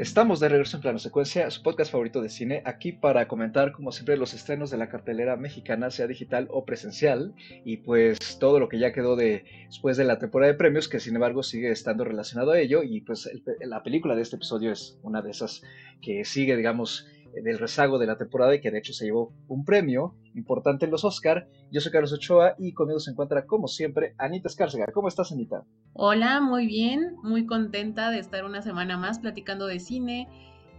[0.00, 3.92] Estamos de regreso en Plano Secuencia, su podcast favorito de cine, aquí para comentar como
[3.92, 7.34] siempre los estrenos de la cartelera mexicana, sea digital o presencial,
[7.66, 11.00] y pues todo lo que ya quedó de, después de la temporada de premios, que
[11.00, 13.28] sin embargo sigue estando relacionado a ello, y pues
[13.60, 15.60] la película de este episodio es una de esas
[16.00, 17.06] que sigue, digamos,
[17.42, 20.90] del rezago de la temporada y que de hecho se llevó un premio importante en
[20.90, 21.48] los Oscar.
[21.70, 24.86] Yo soy Carlos Ochoa y conmigo se encuentra como siempre Anita Escárcega.
[24.92, 25.64] ¿Cómo estás Anita?
[25.92, 30.28] Hola, muy bien, muy contenta de estar una semana más platicando de cine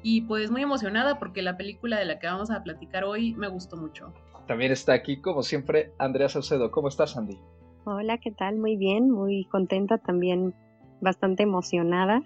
[0.03, 3.47] y pues muy emocionada porque la película de la que vamos a platicar hoy me
[3.47, 4.13] gustó mucho.
[4.47, 6.71] También está aquí como siempre Andrea Saucedo.
[6.71, 7.37] ¿Cómo estás Andy?
[7.85, 8.57] Hola, ¿qué tal?
[8.57, 10.53] Muy bien, muy contenta también,
[11.01, 12.21] bastante emocionada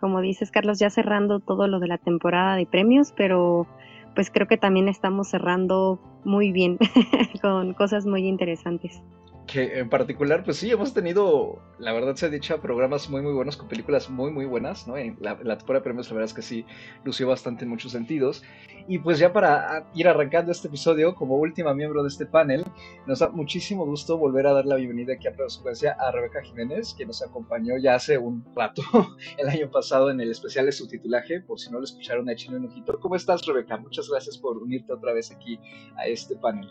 [0.00, 3.66] como dices Carlos, ya cerrando todo lo de la temporada de premios, pero
[4.14, 6.78] pues creo que también estamos cerrando muy bien
[7.42, 9.02] con cosas muy interesantes
[9.50, 13.32] que en particular, pues sí, hemos tenido, la verdad se ha dicho, programas muy, muy
[13.32, 14.96] buenos, con películas muy, muy buenas, ¿no?
[14.96, 16.64] En la, temporada de premios, la verdad es que sí,
[17.02, 18.44] lució bastante en muchos sentidos.
[18.86, 22.64] Y pues ya para ir arrancando este episodio, como última miembro de este panel,
[23.08, 26.94] nos da muchísimo gusto volver a dar la bienvenida aquí a Secuencia a Rebeca Jiménez,
[26.94, 28.82] que nos acompañó ya hace un rato,
[29.36, 32.66] el año pasado, en el especial de subtitulaje, por si no lo escucharon, échenle un
[32.66, 33.00] ojito.
[33.00, 33.76] ¿Cómo estás, Rebeca?
[33.78, 35.58] Muchas gracias por unirte otra vez aquí
[35.96, 36.68] a este panel.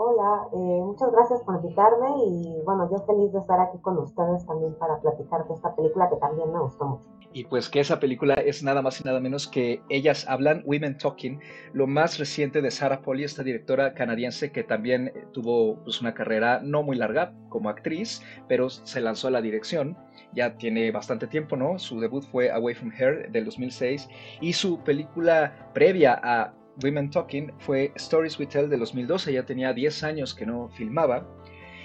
[0.00, 4.46] Hola, eh, muchas gracias por invitarme y bueno, yo feliz de estar aquí con ustedes
[4.46, 7.08] también para platicar de esta película que también me gustó mucho.
[7.32, 10.98] Y pues que esa película es nada más y nada menos que Ellas Hablan, Women
[10.98, 11.40] Talking,
[11.72, 16.14] lo más reciente de Sarah Polly, esta directora canadiense que también eh, tuvo pues, una
[16.14, 19.96] carrera no muy larga como actriz, pero se lanzó a la dirección
[20.32, 21.78] ya tiene bastante tiempo, ¿no?
[21.78, 24.08] Su debut fue Away from Her del 2006
[24.42, 29.72] y su película previa a Women Talking fue Stories We Tell de 2012, ya tenía
[29.72, 31.26] 10 años que no filmaba.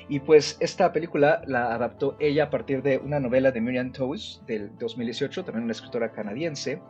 [0.10, 4.44] Y pues esta película la adaptó ella a partir de una novela de Miriam Toews
[4.46, 6.82] del 2018, también una escritora canadiense,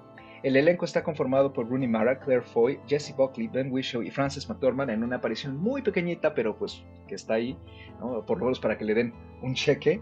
[0.43, 4.49] el elenco está conformado por Rooney Mara, Claire Foy, Jesse Buckley, Ben Whishaw y Frances
[4.49, 7.57] McDormand en una aparición muy pequeñita, pero pues que está ahí,
[8.27, 10.01] por lo menos para que le den un cheque.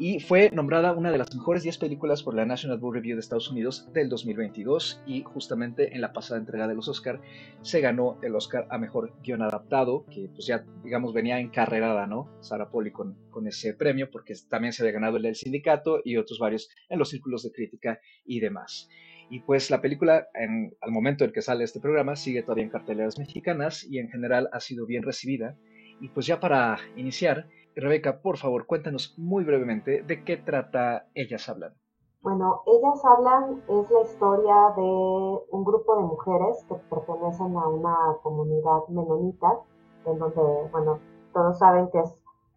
[0.00, 3.20] Y fue nombrada una de las mejores 10 películas por la National Book Review de
[3.20, 7.20] Estados Unidos del 2022 y justamente en la pasada entrega de los Oscar
[7.60, 12.34] se ganó el Oscar a Mejor Guión Adaptado, que pues ya digamos venía encarrerada, ¿no?
[12.40, 16.16] Sarah Polly con, con ese premio porque también se había ganado el del sindicato y
[16.16, 18.88] otros varios en los círculos de crítica y demás.
[19.28, 22.70] Y pues la película, en, al momento en que sale este programa, sigue todavía en
[22.70, 25.58] carteleras mexicanas y en general ha sido bien recibida.
[26.00, 31.48] Y pues ya para iniciar, Rebeca, por favor, cuéntanos muy brevemente de qué trata Ellas
[31.48, 31.74] Hablan.
[32.22, 37.96] Bueno, Ellas Hablan es la historia de un grupo de mujeres que pertenecen a una
[38.22, 39.60] comunidad menonita,
[40.04, 40.98] en donde, bueno,
[41.32, 42.02] todos saben que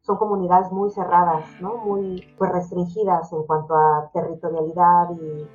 [0.01, 1.77] son comunidades muy cerradas, ¿no?
[1.77, 5.47] Muy pues, restringidas en cuanto a territorialidad y,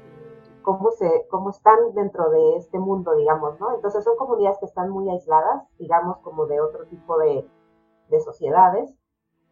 [0.62, 3.74] cómo, se, cómo están dentro de este mundo, digamos, ¿no?
[3.74, 7.48] Entonces son comunidades que están muy aisladas, digamos, como de otro tipo de,
[8.08, 8.94] de sociedades.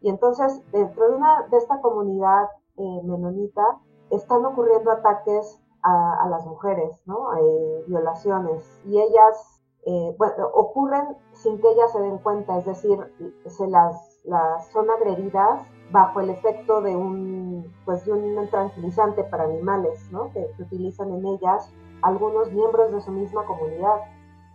[0.00, 3.62] Y entonces, dentro de, una, de esta comunidad eh, menonita,
[4.10, 7.34] están ocurriendo ataques a, las mujeres, ¿no?
[7.36, 8.80] Eh, violaciones.
[8.86, 12.98] Y ellas, eh, bueno, ocurren sin que ellas se den cuenta, es decir,
[13.46, 15.60] se las, las son agredidas
[15.92, 20.32] bajo el efecto de un, pues de un tranquilizante para animales, ¿no?
[20.32, 24.00] Que, utilizan en ellas algunos miembros de su misma comunidad.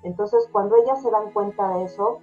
[0.03, 2.19] Entonces, cuando ellas se dan cuenta de eso,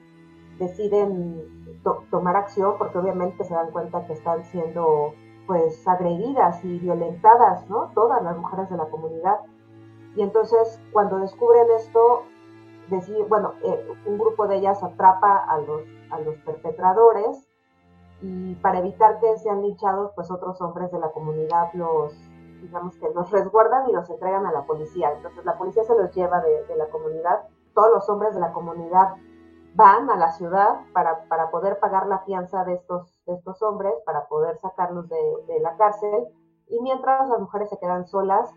[0.58, 1.80] deciden
[2.10, 5.14] tomar acción porque obviamente se dan cuenta que están siendo
[5.46, 7.90] pues agredidas y violentadas, ¿no?
[7.94, 9.40] Todas las mujeres de la comunidad.
[10.14, 12.24] Y entonces, cuando descubren esto,
[12.90, 17.48] decir, bueno, eh, un grupo de ellas atrapa a los, a los perpetradores
[18.20, 22.12] y para evitar que sean linchados, pues otros hombres de la comunidad los,
[22.60, 25.12] digamos que los resguardan y los entregan a la policía.
[25.12, 27.42] Entonces la policía se los lleva de, la comunidad,
[27.74, 29.14] todos los hombres de la comunidad
[29.78, 33.94] van a la ciudad para, para poder pagar la fianza de estos, de estos hombres,
[34.04, 36.26] para poder sacarlos de, la cárcel,
[36.66, 38.52] y mientras las mujeres se quedan solas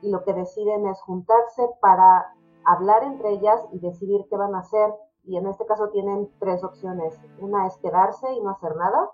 [0.00, 2.32] y lo que deciden es juntarse para
[2.64, 6.64] hablar entre ellas y decidir qué van a hacer y en este caso tienen tres
[6.64, 7.20] opciones.
[7.38, 9.10] Una es quedarse y no hacer nada,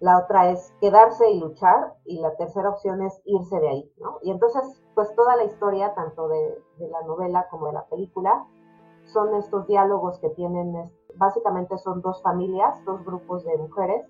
[0.00, 4.18] la otra es quedarse y luchar y la tercera opción es irse de ahí, ¿no?
[4.22, 8.44] Y entonces, pues toda la historia, tanto de, la novela como de la película,
[9.06, 14.06] son estos diálogos que tienen, básicamente son dos familias, dos grupos de mujeres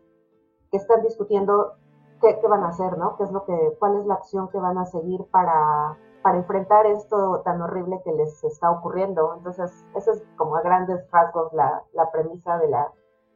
[0.70, 1.72] que están discutiendo
[2.20, 3.16] qué, qué van a hacer, ¿no?
[3.16, 6.86] ¿Qué es lo que, cuál es la acción que van a seguir para para enfrentar
[6.86, 9.34] esto tan horrible que les está ocurriendo.
[9.36, 12.90] Entonces, esa es como a grandes rasgos la, la premisa de la,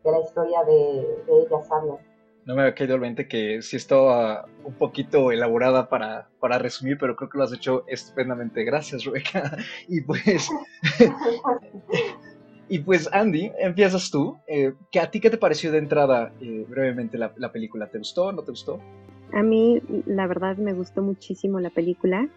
[0.05, 1.99] de la historia de, de Ellas Hablan.
[2.47, 6.97] No me había caído al mente que sí estaba un poquito elaborada para, para resumir,
[6.97, 8.63] pero creo que lo has hecho estupendamente.
[8.65, 9.57] Gracias, Rebeca.
[9.89, 10.49] Y pues,
[12.69, 14.39] y pues Andy, empiezas tú.
[14.47, 17.89] Eh, ¿A ti qué te pareció de entrada eh, brevemente la, la película?
[17.89, 18.81] ¿Te gustó o no te gustó?
[19.33, 22.29] A mí, la verdad, me gustó muchísimo la película.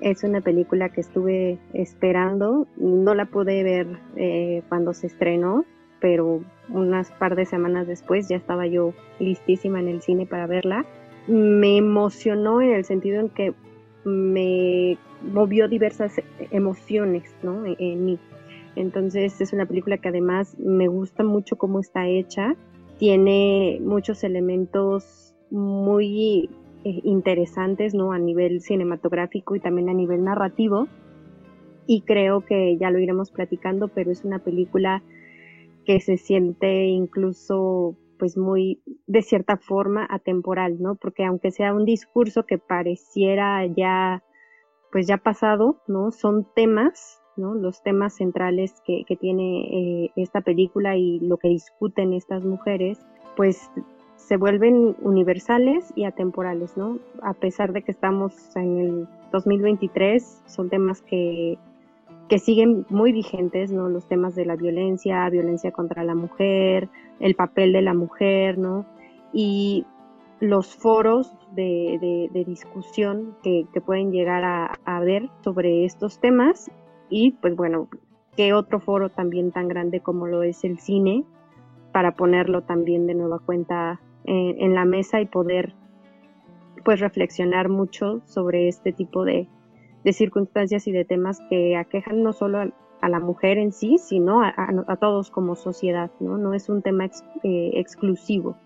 [0.00, 2.68] Es una película que estuve esperando.
[2.76, 5.64] No la pude ver eh, cuando se estrenó,
[6.00, 10.86] pero unas par de semanas después ya estaba yo listísima en el cine para verla.
[11.26, 13.54] Me emocionó en el sentido en que
[14.04, 14.98] me
[15.32, 16.20] movió diversas
[16.50, 17.64] emociones ¿no?
[17.66, 18.18] en, mí.
[18.76, 22.56] Entonces es una película que además me gusta mucho cómo está hecha.
[22.98, 26.48] Tiene muchos elementos muy
[26.84, 28.12] eh, interesantes ¿no?
[28.12, 30.88] a nivel cinematográfico y también a nivel narrativo.
[31.86, 35.02] Y creo que ya lo iremos platicando, pero es una película
[35.90, 40.94] que se siente incluso pues muy de cierta forma atemporal, ¿no?
[40.94, 44.22] Porque aunque sea un discurso que pareciera ya
[44.92, 46.12] pues ya pasado, ¿no?
[46.12, 47.54] Son temas, ¿no?
[47.54, 53.00] Los temas centrales que, que tiene eh, esta película y lo que discuten estas mujeres,
[53.36, 53.68] pues
[54.14, 57.00] se vuelven universales y atemporales, ¿no?
[57.20, 61.58] A pesar de que estamos en el 2023, son temas que
[62.30, 63.88] que siguen muy vigentes, ¿no?
[63.88, 66.88] Los temas de la violencia, violencia contra la mujer,
[67.18, 68.86] el papel de la mujer, ¿no?
[69.32, 69.84] Y
[70.38, 76.70] los foros de, discusión que, pueden llegar a, haber sobre estos temas
[77.08, 77.88] y pues bueno,
[78.36, 81.24] qué otro foro también tan grande como lo es el cine
[81.92, 85.74] para ponerlo también de nueva cuenta en, en la mesa y poder
[86.84, 89.48] pues reflexionar mucho sobre este tipo de,
[90.04, 94.42] de circunstancias y de temas que aquejan no solo a, la mujer en sí, sino
[94.42, 96.36] a, todos como sociedad, ¿no?
[96.36, 98.56] No es un tema eh, exclusivo.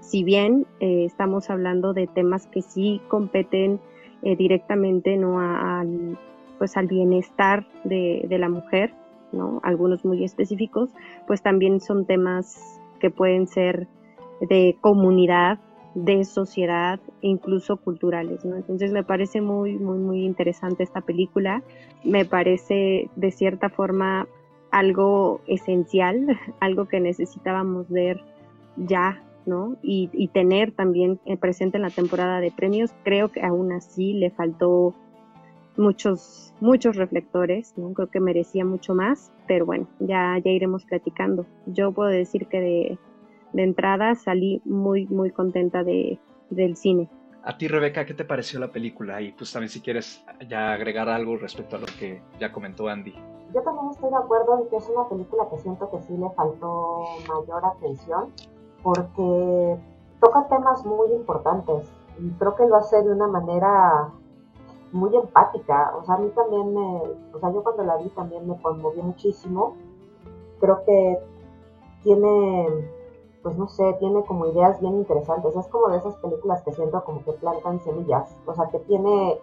[0.00, 3.80] Si bien eh, estamos hablando de temas que sí competen
[4.22, 5.40] eh, directamente ¿no?
[5.40, 6.18] al,
[6.58, 8.92] pues al bienestar de, de la mujer,
[9.32, 9.60] ¿no?
[9.62, 10.90] algunos muy específicos,
[11.26, 13.88] pues también son temas que pueden ser
[14.40, 15.58] de comunidad,
[16.04, 18.56] de sociedad e incluso culturales, ¿no?
[18.56, 21.62] Entonces me parece muy, muy, muy interesante esta película.
[22.04, 24.28] Me parece de cierta forma
[24.70, 28.20] algo esencial, algo que necesitábamos ver
[28.76, 29.76] ya, ¿no?
[29.82, 32.94] Y, tener también presente en la temporada de premios.
[33.02, 34.94] Creo que aún así le faltó
[35.76, 37.92] muchos, muchos reflectores, ¿no?
[37.92, 41.46] Creo que merecía mucho más, pero bueno, ya, ya iremos platicando.
[41.66, 42.98] Yo puedo decir que de,
[43.52, 46.18] de entrada salí muy, muy contenta de,
[46.50, 47.08] del cine.
[47.42, 49.20] A ti, Rebeca, ¿qué te pareció la película?
[49.22, 53.14] Y pues también si quieres ya agregar algo respecto a lo que ya comentó Andy.
[53.54, 56.28] Yo también estoy de acuerdo en que es una película que siento que sí le
[56.30, 58.32] faltó mayor atención
[58.82, 59.78] porque
[60.20, 64.10] toca temas muy importantes y creo que lo hace de una manera
[64.92, 65.94] muy empática.
[65.96, 67.02] O sea, a mí también me,
[67.32, 69.76] o sea, yo cuando la vi también me conmovió muchísimo.
[70.60, 71.18] Creo que
[72.02, 72.66] tiene
[73.42, 75.54] pues no sé, tiene como ideas bien interesantes.
[75.56, 79.40] Es como de esas películas que siento como que plantan semillas, o sea, que tiene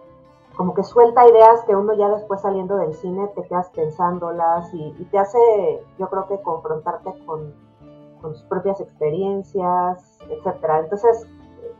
[0.56, 4.92] como que suelta ideas que uno ya después saliendo del cine te quedas pensándolas y,
[5.10, 5.38] te hace,
[5.98, 7.52] yo creo que confrontarte con,
[8.22, 10.80] con sus propias experiencias, etcétera.
[10.80, 11.26] Entonces,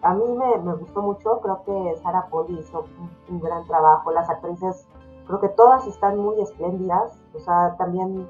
[0.03, 2.85] a mí me, gustó mucho, creo que Sara Poli hizo
[3.29, 4.87] un, gran trabajo, las actrices,
[5.27, 8.29] creo que todas están muy espléndidas, o sea, también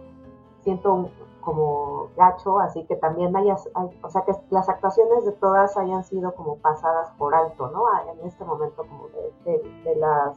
[0.63, 1.11] siento
[1.47, 3.71] como gacho, así que también hayas,
[4.03, 7.87] o sea, que las actuaciones de todas hayan sido como pasadas por alto, ¿no?
[7.87, 9.07] Ah, en este momento como
[9.45, 10.37] de, las,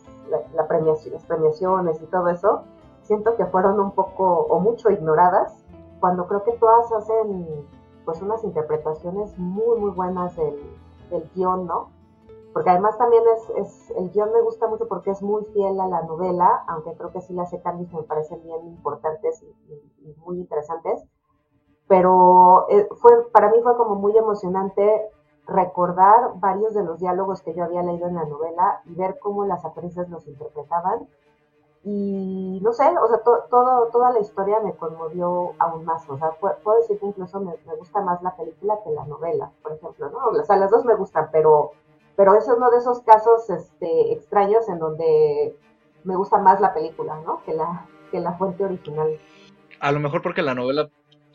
[0.53, 2.61] la, premiación, las premiaciones y todo eso,
[3.01, 5.65] siento que fueron un poco o mucho ignoradas,
[5.99, 7.65] cuando creo que todas hacen
[8.05, 10.61] pues unas interpretaciones muy, muy buenas del,
[11.09, 11.89] del guion, ¿no?
[12.53, 15.87] porque además también es, es, el guion me gusta mucho porque es muy fiel a
[15.87, 19.88] la novela, aunque creo que sí le hace cambios me parecen bien importantes y,
[20.25, 21.03] muy interesantes,
[21.87, 25.09] pero eh, fue, para mí fue como muy emocionante
[25.47, 29.45] recordar varios de los diálogos que yo había leído en la novela y ver cómo
[29.45, 31.07] las actrices los interpretaban.
[31.83, 36.07] Y no sé, o sea, todo, toda la historia me conmovió aún más.
[36.09, 39.51] O sea, puedo decir que incluso me, me, gusta más la película que la novela,
[39.63, 40.39] por ejemplo, ¿no?
[40.39, 41.71] O sea, las dos me gustan, pero
[42.19, 45.57] pero es uno de esos casos este, extraños en donde
[46.03, 47.41] me gusta más la película, ¿no?
[47.45, 49.17] Que la, que la fuente original.
[49.79, 50.89] A lo mejor porque la novela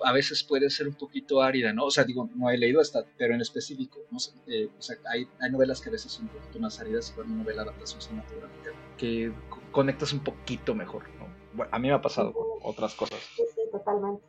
[0.04, 1.84] a veces puede ser un poquito árida, ¿no?
[1.84, 4.18] O sea, digo, no he leído esta, pero en específico, ¿no?
[4.46, 7.26] Eh, o sea, hay, hay, novelas que a veces son un poquito más áridas, pero
[7.26, 9.32] una novela adaptación cinematográfica que
[9.72, 11.26] conectas un poquito mejor, ¿no?
[11.52, 13.18] Bueno, a mí me ha pasado con otras cosas.
[13.36, 14.22] Sí, sí, totalmente.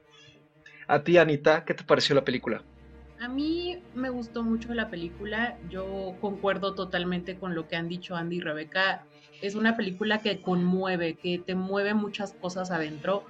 [0.88, 2.62] A ti, Anita, ¿qué te pareció la película?
[3.19, 8.15] A mí me gustó mucho la película, yo concuerdo totalmente con lo que han dicho
[8.15, 9.05] Andy y Rebeca.
[9.41, 13.25] Es una película que conmueve, que te mueve muchas cosas adentro,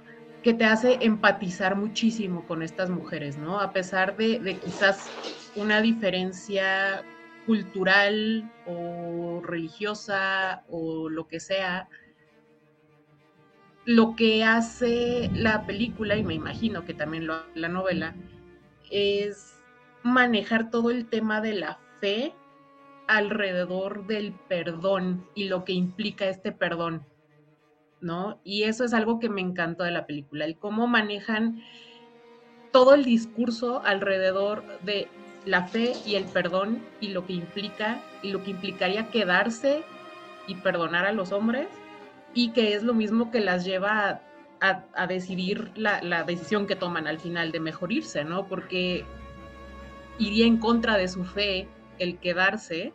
[0.46, 3.58] que te hace empatizar muchísimo con estas mujeres, ¿no?
[3.58, 5.10] A pesar de, quizás
[5.56, 7.02] una diferencia
[7.46, 11.88] cultural o religiosa o lo que sea,
[13.86, 18.14] lo que hace la película, y me imagino que también lo la novela,
[18.88, 19.60] es
[20.04, 22.32] manejar todo el tema de la fe
[23.08, 27.04] alrededor del perdón y lo que implica este perdón,
[28.00, 28.40] ¿no?
[28.44, 31.62] Y eso es algo que me encantó de la película, el cómo manejan
[32.72, 35.08] todo el discurso alrededor de
[35.44, 39.82] la fe y el perdón y lo que implica y lo que implicaría quedarse
[40.46, 41.68] y perdonar a los hombres
[42.34, 44.20] y que es lo mismo que las lleva
[44.60, 48.46] a, decidir la, la, decisión que toman al final de mejorirse, ¿no?
[48.46, 49.04] Porque
[50.18, 52.92] iría en contra de su fe el quedarse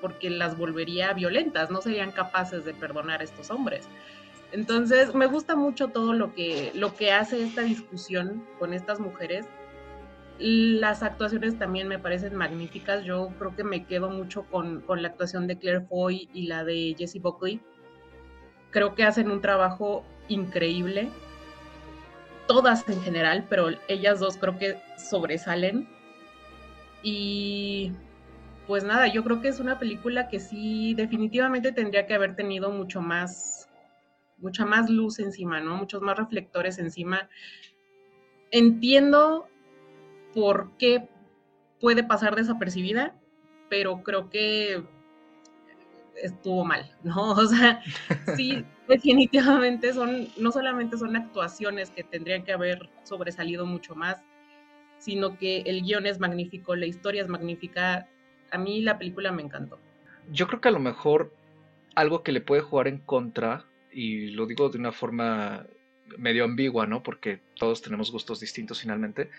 [0.00, 3.88] porque las volvería violentas, no serían capaces de perdonar a estos hombres.
[4.52, 9.46] Entonces, me gusta mucho todo lo que, lo que hace esta discusión con estas mujeres.
[10.38, 13.04] Las actuaciones también me parecen magníficas.
[13.04, 16.64] Yo creo que me quedo mucho con, con la actuación de Claire Foy y la
[16.64, 17.60] de Jessie Buckley.
[18.70, 21.08] Creo que hacen un trabajo increíble.
[22.46, 25.88] Todas en general, pero ellas dos creo que sobresalen
[27.02, 27.92] y
[28.66, 32.70] pues nada, yo creo que es una película que sí definitivamente tendría que haber tenido
[32.70, 33.65] mucho más,
[34.38, 35.76] mucha más luz encima, ¿no?
[35.76, 37.28] Muchos más reflectores encima.
[38.50, 39.48] Entiendo
[40.34, 41.08] por qué
[41.80, 43.14] puede pasar desapercibida,
[43.68, 44.84] pero creo que
[46.22, 47.32] estuvo mal, ¿no?
[47.32, 47.82] O sea,
[48.36, 54.22] sí, definitivamente son, no solamente son actuaciones que tendrían que haber sobresalido mucho más,
[54.98, 58.08] sino que el guion es magnífico, la historia es magnífica.
[58.50, 59.78] A mí la película me encantó.
[60.30, 61.32] Yo creo que a lo mejor
[61.94, 63.64] algo que le puede jugar en contra,
[63.96, 65.66] y lo digo de una forma
[66.18, 67.02] medio ambigua, ¿no?
[67.02, 69.30] Porque todos tenemos gustos distintos finalmente,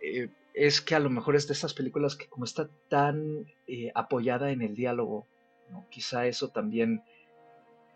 [0.00, 3.90] eh, es que a lo mejor es de esas películas que como está tan eh,
[3.96, 5.26] apoyada en el diálogo,
[5.70, 5.88] ¿no?
[5.90, 7.02] quizá eso también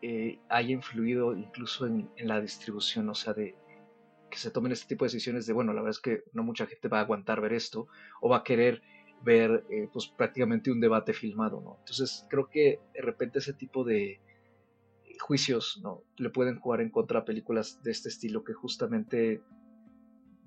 [0.03, 3.55] eh, haya influido incluso en, en, la distribución, o sea, de,
[4.31, 6.67] que se tomen este tipo de decisiones de, bueno, la verdad es que no mucha
[6.67, 7.87] gente va a aguantar ver esto
[8.21, 8.83] o va a querer
[9.23, 11.77] ver eh, pues prácticamente un debate filmado, ¿no?
[11.79, 14.21] Entonces creo que de repente ese tipo de
[15.21, 16.03] juicios, ¿no?
[16.17, 19.43] Le pueden jugar en contra a películas de este estilo que justamente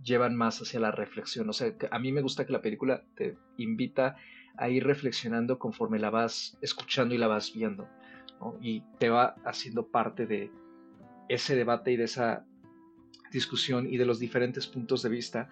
[0.04, 1.50] llevan más hacia la reflexión.
[1.50, 4.16] O sea, a mí me gusta que la película te invita
[4.58, 7.88] a ir reflexionando conforme la vas escuchando y la vas viendo.
[8.60, 10.52] Y te va haciendo parte de
[11.30, 12.46] ese debate y de esa
[13.32, 15.50] discusión y de los diferentes puntos de vista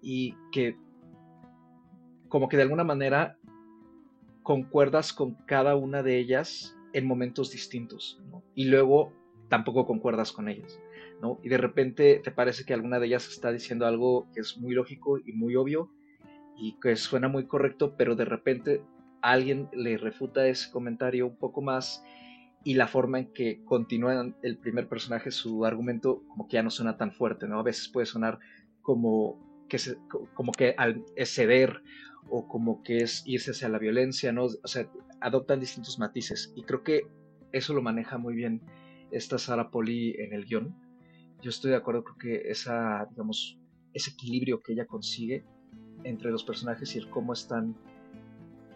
[0.00, 0.76] y que
[2.28, 3.38] como que de alguna manera
[4.42, 8.22] concuerdas con cada una de ellas en momentos distintos
[8.54, 9.12] y luego
[9.48, 10.80] tampoco concuerdas con ellas.
[11.20, 11.38] ¿no?
[11.42, 14.74] Y de repente te parece que alguna de ellas está diciendo algo que es muy
[14.74, 15.90] lógico y muy obvio
[16.56, 18.82] y que suena muy correcto, pero de repente
[19.20, 22.02] alguien le refuta ese comentario un poco más
[22.62, 26.70] y la forma en que continúa el primer personaje su argumento como que ya no
[26.70, 27.58] suena tan fuerte, ¿no?
[27.58, 28.38] A veces puede sonar
[28.80, 29.78] como que,
[30.34, 31.82] como que al ceder
[32.28, 34.44] o como que es irse hacia la violencia, ¿no?
[34.44, 34.88] O sea,
[35.24, 37.06] adoptan distintos matices y creo que
[37.52, 38.60] eso lo maneja muy bien
[39.10, 40.76] esta Sara Poli en el guion.
[41.40, 43.58] Yo estoy de acuerdo, creo que esa, digamos,
[43.94, 45.42] ese equilibrio que ella consigue
[46.04, 47.74] entre los personajes y el cómo están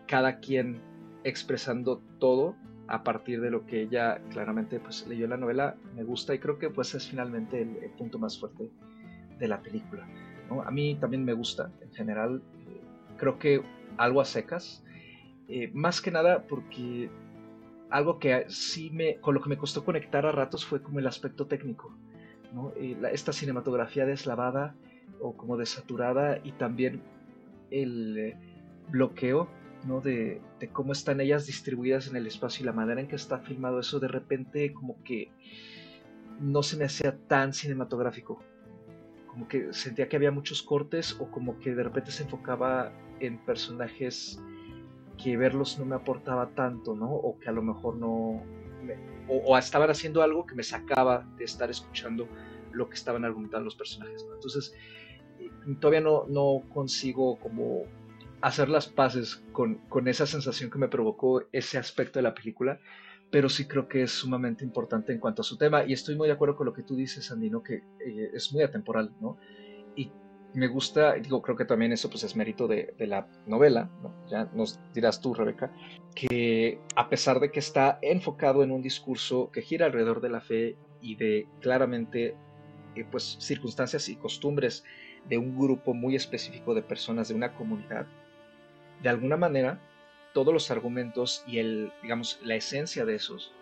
[0.07, 0.81] cada quien
[1.23, 6.35] expresando todo a partir de lo que ella claramente pues leyó la novela, me gusta
[6.35, 8.71] y creo que pues es finalmente el, punto más fuerte
[9.39, 10.09] de la película.
[10.65, 12.81] A mí también me gusta en general, eh,
[13.19, 13.61] creo que
[13.99, 14.83] algo a secas,
[15.49, 17.11] eh, más que nada porque
[17.91, 21.07] algo que sí me, con lo que me costó conectar a ratos fue como el
[21.07, 21.97] aspecto técnico,
[22.77, 24.75] eh, esta cinematografía deslavada
[25.21, 27.03] o como desaturada y también
[27.71, 28.35] el
[28.91, 29.49] bloqueo
[30.03, 30.41] de,
[30.73, 34.01] cómo están ellas distribuidas en el espacio y la manera en que está filmado eso,
[34.01, 35.31] de repente como que
[36.41, 38.43] no se me hacía tan cinematográfico.
[39.27, 43.39] Como que sentía que había muchos cortes o como que de repente se enfocaba en
[43.39, 44.41] personajes
[45.23, 47.11] que verlos no me aportaba tanto, ¿no?
[47.11, 48.43] O que a lo mejor no...
[49.29, 52.29] o, estaban haciendo algo que me sacaba de estar escuchando
[52.73, 54.75] lo que estaban argumentando los personajes, Entonces,
[55.41, 57.85] eh, todavía no, no consigo como
[58.41, 62.79] hacer las paces con, esa sensación que me provocó ese aspecto de la película,
[63.31, 66.29] pero sí creo que es sumamente importante en cuanto a su tema y estoy muy
[66.29, 69.37] de acuerdo con lo que tú dices, Andino, que eh, es muy atemporal, ¿no?
[69.97, 70.13] Y
[70.55, 73.91] me gusta, digo, creo que también eso pues es mérito de, la novela,
[74.31, 75.73] ya nos dirás tú, Rebeca,
[76.15, 80.41] que a pesar de que está enfocado en un discurso que gira alrededor de la
[80.41, 82.35] fe y de claramente
[82.95, 84.85] eh, pues circunstancias y costumbres
[85.29, 88.07] de un grupo muy específico de personas de una comunidad,
[89.03, 89.81] de alguna manera
[90.33, 93.53] todos los argumentos y el, digamos, la esencia de esos,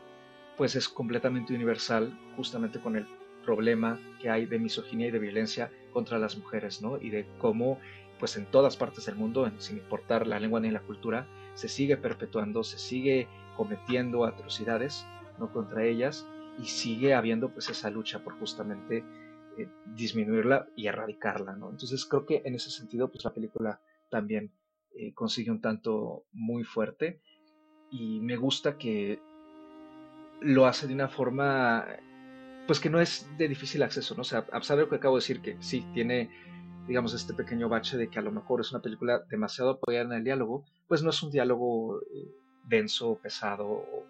[0.56, 3.06] pues es completamente universal justamente con el
[3.46, 6.98] problema que hay de misoginia y de violencia contra las mujeres, ¿no?
[7.00, 7.78] Y de cómo,
[8.18, 11.96] pues en todas partes del mundo, sin importar la lengua ni la cultura, se sigue
[11.96, 15.06] perpetuando, se sigue cometiendo atrocidades,
[15.38, 15.52] ¿no?
[15.52, 16.26] Contra ellas
[16.58, 19.04] y sigue habiendo pues esa lucha por justamente
[19.58, 21.70] eh, disminuirla y erradicarla, ¿no?
[21.70, 24.52] Entonces creo que en ese sentido pues la película también
[24.94, 27.20] eh, consigue un tanto muy fuerte
[27.90, 29.20] y me gusta que
[30.40, 31.86] lo hace de una forma
[32.66, 34.22] pues que no es de difícil acceso, ¿no?
[34.22, 36.30] O sea, a pesar de lo que acabo de decir, que sí, tiene,
[36.86, 40.12] digamos, este pequeño bache de que a lo mejor es una película demasiado apoyada en
[40.12, 42.28] el diálogo, pues no es un diálogo eh,
[42.68, 44.06] denso, pesado o,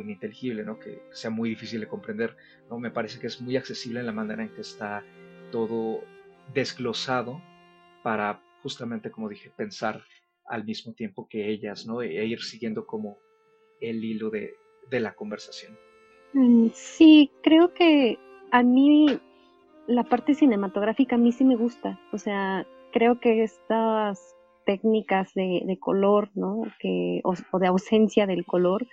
[0.00, 0.80] ininteligible, ¿no?
[0.80, 2.36] Que sea muy difícil de comprender,
[2.68, 2.80] ¿no?
[2.80, 5.04] Me parece que es muy accesible en la manera en que está
[5.52, 6.02] todo
[6.52, 7.40] desglosado
[8.02, 10.02] para justamente, como dije, pensar
[10.46, 12.02] al mismo tiempo que ellas, ¿no?
[12.02, 13.18] E, ir siguiendo como
[13.80, 15.78] el hilo de la conversación.
[16.34, 18.18] Mm, sí, creo que
[18.50, 19.06] a mí
[19.86, 21.98] la parte cinematográfica a mí sí me gusta.
[22.12, 24.34] O sea, creo que estas
[24.66, 26.62] técnicas de, color, ¿no?
[26.80, 28.86] Que, o, de ausencia del color,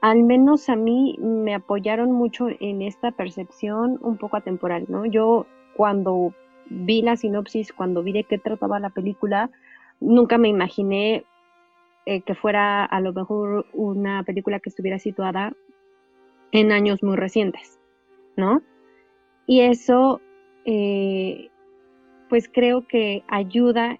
[0.00, 5.06] al menos a mí me apoyaron mucho en esta percepción un poco atemporal, ¿no?
[5.06, 6.34] Yo cuando
[6.70, 9.50] vi la sinopsis, cuando vi de qué trataba la película,
[10.00, 11.24] nunca me imaginé
[12.06, 15.54] eh, que fuera a lo mejor una película que estuviera situada
[16.52, 17.78] en años muy recientes,
[18.36, 18.62] ¿no?
[19.46, 20.20] Y eso,
[20.64, 21.50] eh,
[22.28, 23.98] pues creo que ayuda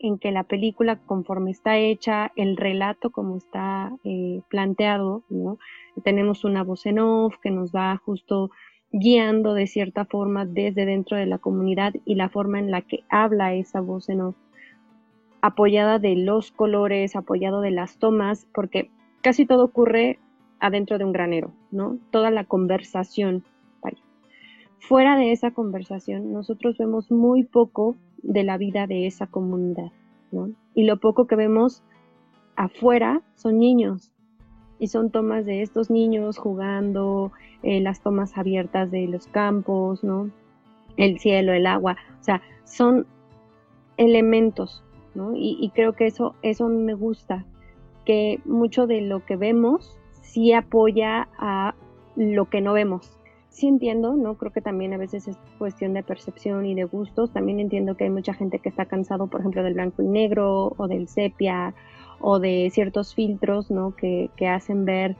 [0.00, 5.58] en que la película, conforme está hecha, el relato como está eh, planteado, ¿no?
[6.02, 8.50] Tenemos una voz en off que nos va justo
[8.92, 13.04] guiando de cierta forma desde dentro de la comunidad y la forma en la que
[13.08, 14.36] habla esa voz en off,
[15.42, 18.90] apoyada de los colores, apoyado de las tomas, porque
[19.22, 20.18] casi todo ocurre
[20.60, 21.98] adentro de un granero, ¿no?
[22.10, 23.44] Toda la conversación.
[24.80, 29.92] Fuera de esa conversación, nosotros vemos muy poco de la vida de esa comunidad,
[30.32, 30.50] ¿no?
[30.74, 31.82] Y lo poco que vemos
[32.56, 34.10] afuera son niños.
[34.78, 37.30] Y son tomas de estos niños jugando,
[37.62, 40.30] eh, las tomas abiertas de los campos, ¿no?
[40.96, 41.98] El cielo, el agua.
[42.18, 43.06] O sea, son
[43.98, 44.82] elementos,
[45.14, 45.34] ¿no?
[45.34, 47.44] Y, y creo que eso, eso me gusta,
[48.06, 49.99] que mucho de lo que vemos
[50.30, 51.74] sí apoya a
[52.16, 53.18] lo que no vemos.
[53.48, 54.36] Sí entiendo, ¿no?
[54.36, 57.32] Creo que también a veces es cuestión de percepción y de gustos.
[57.32, 60.72] También entiendo que hay mucha gente que está cansado, por ejemplo, del blanco y negro
[60.76, 61.74] o del sepia
[62.20, 63.96] o de ciertos filtros, ¿no?
[63.96, 65.16] Que, hacen ver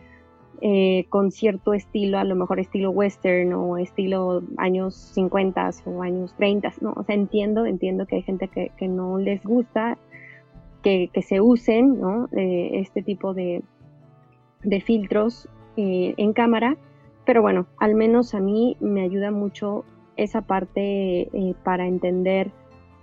[0.61, 6.35] eh, con cierto estilo, a lo mejor estilo western o estilo años 50 o años
[6.37, 6.93] 30, ¿no?
[6.97, 9.99] O sea, entiendo, entiendo que hay gente que, no les gusta
[10.83, 12.29] que, se usen, ¿no?
[12.33, 13.63] Eh, este tipo de,
[14.63, 16.77] de filtros eh, en cámara,
[17.25, 19.85] pero bueno, al menos a mí me ayuda mucho
[20.17, 22.51] esa parte eh, para entender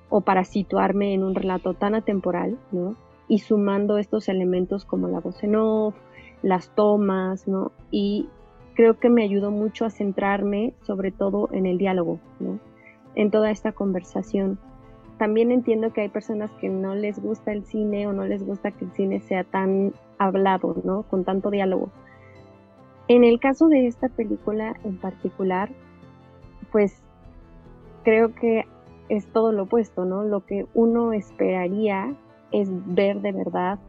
[0.09, 2.95] o para situarme en un relato tan atemporal, ¿no?
[3.27, 5.95] Y sumando estos elementos como la voz en off,
[6.41, 7.71] las tomas, ¿no?
[7.91, 8.29] Y
[8.73, 12.59] creo que me ayudó mucho a centrarme sobre todo en el diálogo, ¿no?
[13.15, 14.59] En toda esta conversación.
[15.17, 18.71] También entiendo que hay personas que no les gusta el cine o no les gusta
[18.71, 21.03] que el cine sea tan hablado, ¿no?
[21.03, 21.89] Con tanto diálogo.
[23.07, 25.69] En el caso de esta película en particular,
[26.71, 27.01] pues
[28.03, 28.65] creo que
[29.09, 30.23] es todo lo opuesto, ¿no?
[30.23, 32.13] Lo que uno esperaría
[32.51, 33.79] es ver de verdad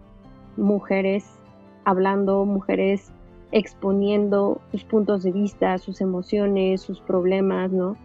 [0.56, 1.38] mujeres
[1.84, 3.12] hablando, mujeres
[3.50, 7.96] exponiendo sus puntos de vista, sus emociones, sus problemas, ¿no?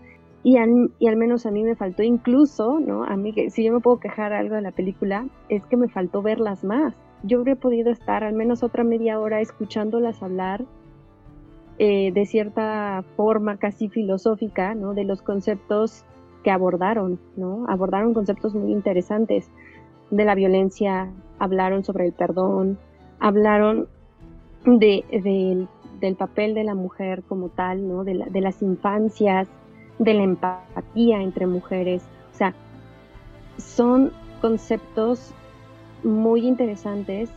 [0.44, 3.06] Y al, y al, menos a mí me faltó incluso, ¿no?
[3.06, 5.88] A mí, que si yo me puedo quejar algo de la película, es que me
[5.88, 10.66] faltó verlas más yo habría podido estar al menos otra media hora escuchándolas hablar
[11.80, 14.94] eh, de cierta forma casi filosófica, ¿no?
[14.94, 16.06] De los conceptos
[16.44, 17.66] que abordaron, ¿no?
[17.68, 19.50] Abordaron conceptos muy interesantes
[20.12, 22.78] de la violencia, hablaron sobre el perdón,
[23.20, 23.88] hablaron
[24.66, 25.68] de,
[26.00, 28.04] del papel de la mujer como tal, ¿no?
[28.04, 29.48] De, de las infancias,
[30.00, 32.04] de la empatía entre mujeres.
[32.34, 32.54] O sea,
[33.58, 35.32] son conceptos
[36.04, 37.30] muy interesantes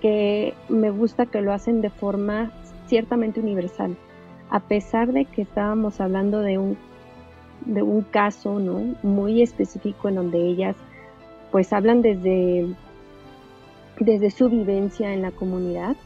[0.00, 2.52] que me gusta que lo hacen de forma
[2.86, 3.96] ciertamente universal.
[4.50, 6.78] A pesar de que estábamos hablando de un
[7.66, 8.94] de un caso, ¿no?
[9.02, 10.76] Muy específico en donde ellas
[11.50, 12.66] pues hablan desde,
[13.98, 15.96] desde su vivencia en la comunidad,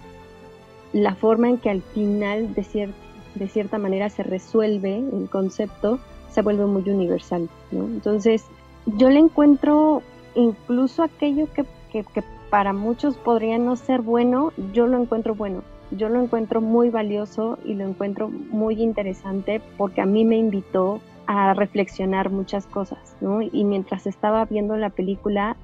[0.92, 2.90] la forma en que al final de,
[3.34, 5.98] de cierta manera se resuelve el concepto
[6.30, 7.48] se vuelve muy universal.
[7.70, 8.44] Entonces,
[8.86, 10.02] yo le encuentro
[10.34, 12.04] incluso aquello que, que,
[12.48, 15.62] para muchos podría no ser bueno, yo lo encuentro bueno
[15.94, 21.00] yo lo encuentro muy valioso y lo encuentro muy interesante porque a mí me invitó
[21.26, 23.42] a reflexionar muchas cosas, ¿no?
[23.42, 25.56] Y mientras estaba viendo la película,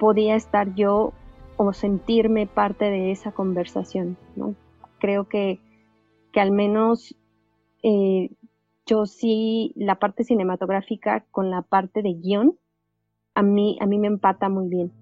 [0.00, 1.12] podía estar yo
[1.56, 4.16] o sentirme parte de esa conversación.
[4.98, 5.60] Creo que,
[6.32, 7.14] que al menos
[7.82, 8.30] eh,
[8.86, 12.56] yo sí, la parte cinematográfica con la parte de guion,
[13.34, 14.92] a mí, a mí me empata muy bien.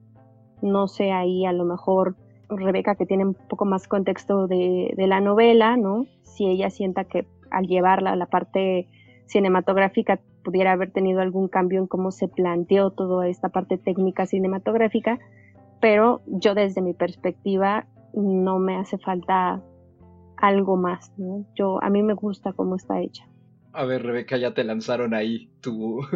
[0.60, 2.16] No sé, ahí a lo mejor
[2.50, 6.06] Rebeca, que tiene un poco más contexto de, la novela, ¿no?
[6.22, 8.88] Si ella sienta que al llevarla a la parte
[9.26, 15.18] cinematográfica pudiera haber tenido algún cambio en cómo se planteó toda esta parte técnica cinematográfica,
[15.80, 19.62] pero yo desde mi perspectiva no me hace falta
[20.40, 21.44] algo más, ¿no?
[21.54, 23.28] Yo, a mí me gusta cómo está hecha.
[23.72, 26.00] A ver, Rebeca, ya te lanzaron ahí tu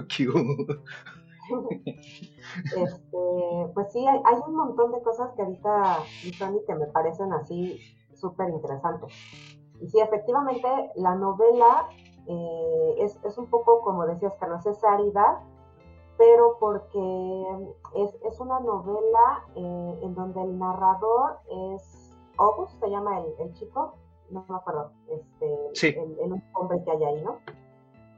[2.76, 5.98] Este, pues sí, hay, un montón de cosas que ahorita,
[6.66, 7.78] que me parecen así
[8.14, 9.10] súper interesantes.
[9.80, 11.88] Y sí, efectivamente, la novela
[12.26, 15.42] eh, es, es, un poco, como decías, Carlos, es árida,
[16.16, 17.44] pero porque
[17.96, 23.52] es, es una novela eh, en donde el narrador es August, se llama el, el
[23.54, 23.96] chico,
[24.32, 27.38] no me acuerdo, este, el, el, hombre que hay ahí, ¿no?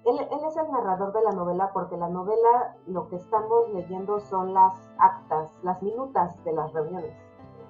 [0.05, 4.53] Él, es el narrador de la novela porque la novela lo que estamos leyendo son
[4.53, 7.13] las actas, las minutas de las reuniones.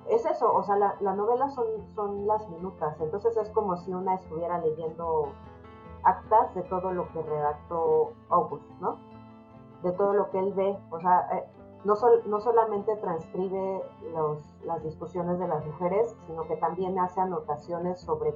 [0.08, 4.16] Es eso, o sea, la, novela son, son las minutas, entonces es como si una
[4.16, 5.28] estuviera leyendo
[6.02, 8.98] actas de todo lo que redactó August, ¿no?
[9.82, 11.46] De todo lo que él ve, o sea,
[11.84, 11.94] no,
[12.26, 13.82] no solamente transcribe
[14.64, 18.34] las discusiones de las mujeres, sino que también hace anotaciones sobre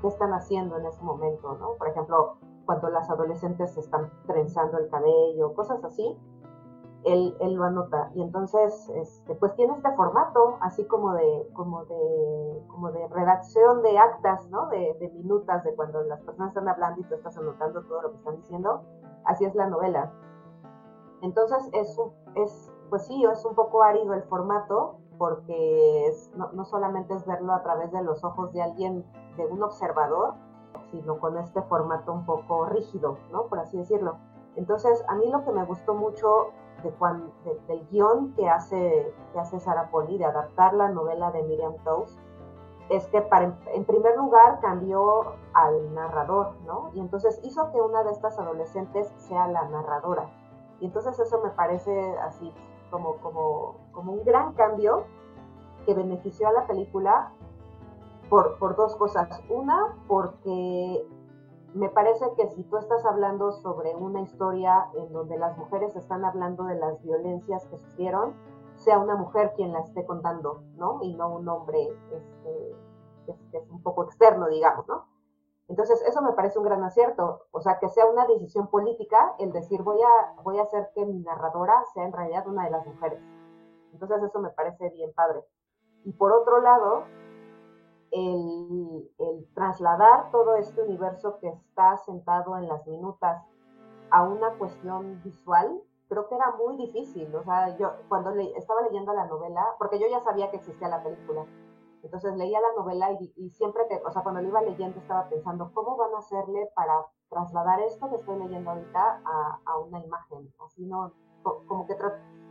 [0.00, 1.74] qué están haciendo en ese momento, ¿no?
[1.74, 6.18] Por ejemplo, cuando las adolescentes están trenzando el cabello, cosas así,
[7.04, 8.10] él, él, lo anota.
[8.14, 13.82] Y entonces, este, pues tiene este formato, así como de, como de, como de redacción
[13.82, 14.68] de actas, ¿no?
[14.68, 18.10] De, de, minutas, de cuando las personas están hablando y tú estás anotando todo lo
[18.10, 18.82] que están diciendo.
[19.24, 20.12] Así es la novela.
[21.22, 21.96] Entonces, es,
[22.34, 27.52] es pues sí, es un poco árido el formato, porque no, no solamente es verlo
[27.52, 29.04] a través de los ojos de alguien,
[29.36, 30.34] de un observador,
[30.90, 33.46] sino con este formato un poco rígido, ¿no?
[33.46, 34.16] Por así decirlo.
[34.56, 36.92] Entonces, a mí lo que me gustó mucho de
[37.68, 42.18] del guion que hace, que hace Sara Poli, de adaptar la novela de Miriam Toews,
[42.88, 46.90] es que para, en primer lugar cambió al narrador, ¿no?
[46.94, 50.30] Y entonces hizo que una de estas adolescentes sea la narradora.
[50.80, 52.52] Y entonces eso me parece así
[52.90, 55.04] como, como, como un gran cambio
[55.84, 57.32] que benefició a la película
[58.28, 59.28] por, por dos cosas.
[59.48, 61.06] Una, porque
[61.74, 66.24] me parece que si tú estás hablando sobre una historia en donde las mujeres están
[66.24, 68.34] hablando de las violencias que sufrieron,
[68.76, 71.02] sea una mujer quien la esté contando, ¿no?
[71.02, 72.76] Y no un hombre este,
[73.26, 75.04] que, es, un poco externo, digamos, ¿no?
[75.68, 77.46] Entonces, eso me parece un gran acierto.
[77.50, 81.04] O sea, que sea una decisión política el decir, voy a, voy a hacer que
[81.04, 83.20] mi narradora sea en realidad una de las mujeres.
[83.92, 85.44] Entonces, eso me parece bien padre.
[86.04, 87.04] Y por otro lado,
[88.12, 89.10] el,
[89.54, 93.42] trasladar todo este universo que está sentado en las minutas
[94.10, 97.34] a una cuestión visual, creo que era muy difícil.
[97.34, 101.02] O sea, yo cuando estaba leyendo la novela, porque yo ya sabía que existía la
[101.02, 101.44] película,
[102.06, 105.70] entonces leía la novela y, siempre que, o sea, cuando lo iba leyendo estaba pensando,
[105.74, 110.52] ¿cómo van a hacerle para trasladar esto que estoy leyendo ahorita a, una imagen?
[110.64, 111.96] Así no, como que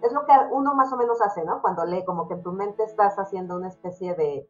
[0.01, 1.61] es lo que uno más o menos hace, ¿no?
[1.61, 4.49] Cuando lee, como que en tu mente estás haciendo una especie de,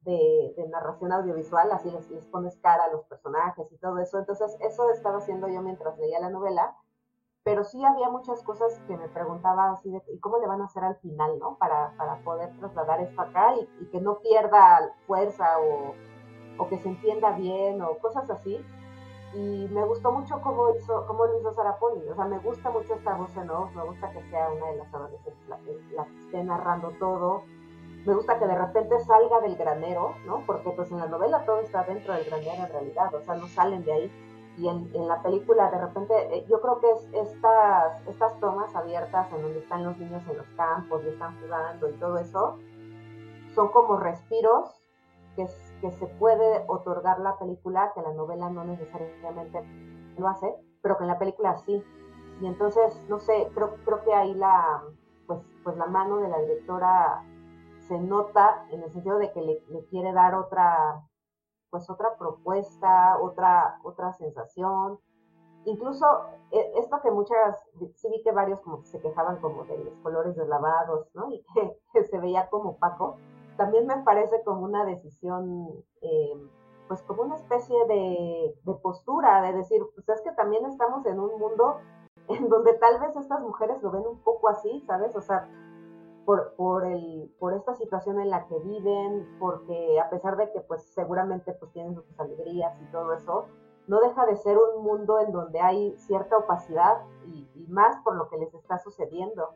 [0.00, 4.18] de, narración audiovisual, así les, les, pones cara a los personajes y todo eso.
[4.18, 6.76] Entonces, eso estaba haciendo yo mientras leía la novela,
[7.42, 10.66] pero sí había muchas cosas que me preguntaba así de, ¿y cómo le van a
[10.66, 11.56] hacer al final, no?
[11.56, 15.94] Para, para poder trasladar esto acá y, que no pierda fuerza o,
[16.58, 18.64] o, que se entienda bien o cosas así.
[19.32, 22.06] Y me gustó mucho cómo, hizo, cómo lo hizo Sara Poli.
[22.08, 24.76] O sea, me gusta mucho esta voz en off, me gusta que sea una de
[24.78, 25.56] las adolescentes la
[25.94, 27.44] la que esté narrando todo
[28.04, 30.42] me gusta que de repente salga del granero, ¿no?
[30.46, 33.46] Porque pues en la novela todo está dentro del granero en realidad, o sea, no
[33.48, 34.29] salen de ahí.
[34.60, 38.74] Y en, en la película de repente, eh, yo creo que es estas, estas tomas
[38.76, 42.58] abiertas en donde están los niños en los campos y están jugando y todo eso,
[43.54, 44.82] son como respiros
[45.34, 49.64] que, se puede otorgar la película, que la novela no necesariamente
[50.18, 51.82] lo hace, pero que en la película sí.
[52.42, 54.82] Y entonces, no sé, creo, creo que ahí la,
[55.26, 57.24] pues, pues la mano de la directora
[57.88, 61.02] se nota en el sentido de que le quiere dar otra,
[61.70, 64.98] pues otra propuesta, otra, otra sensación.
[65.64, 66.06] Incluso
[66.50, 67.62] eh, esto que muchas,
[67.94, 71.30] sí vi que varios como se quejaban como de los colores lavados, ¿no?
[71.30, 71.44] Y
[71.92, 73.16] que, se veía como opaco,
[73.56, 75.68] también me parece como una decisión,
[76.00, 76.48] eh,
[76.88, 81.20] pues como una especie de, de, postura, de decir, pues es que también estamos en
[81.20, 81.76] un mundo
[82.28, 85.14] en donde tal vez estas mujeres lo ven un poco así, ¿sabes?
[85.16, 85.48] O sea,
[86.30, 90.60] por, por, el, por esta situación en la que viven, porque a pesar de que
[90.60, 93.46] pues seguramente pues tienen sus alegrías y todo eso,
[93.88, 98.28] no deja de ser un mundo en donde hay cierta opacidad y, más por lo
[98.28, 99.54] que les está sucediendo.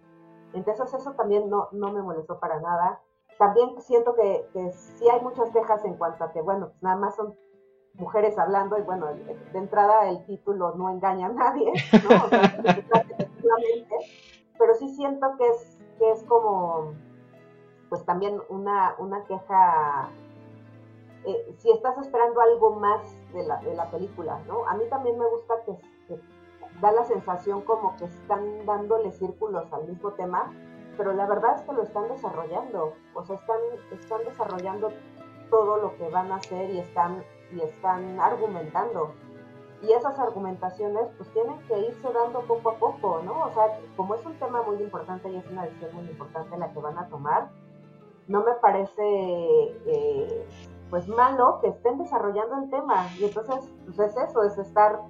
[0.52, 3.00] Entonces eso también no, no me molestó para nada.
[3.38, 6.96] También siento que, que sí hay muchas quejas en cuanto a que, bueno, pues nada
[6.96, 7.36] más son
[7.92, 12.10] mujeres hablando y bueno, de entrada el título no engaña a nadie, ¿no?
[14.58, 16.94] pero sí siento que es que es como,
[17.88, 20.10] pues también una, una queja,
[21.24, 23.00] eh, si estás esperando algo más
[23.32, 24.66] de la, de la película, ¿no?
[24.66, 25.78] A mí también me gusta que,
[26.80, 30.52] da la sensación como que están dándole círculos al mismo tema,
[30.96, 33.58] pero la verdad es que lo están desarrollando, o sea, están,
[33.92, 34.90] están desarrollando
[35.50, 39.14] todo lo que van a hacer y están, y están argumentando
[39.82, 43.44] y esas argumentaciones pues tienen que irse dando poco a poco, ¿no?
[43.44, 46.72] O sea, como es un tema muy importante y es una decisión muy importante la
[46.72, 47.50] que van a tomar,
[48.28, 50.48] no me parece eh,
[50.90, 55.00] pues malo que estén desarrollando el tema y entonces pues es eso, es estar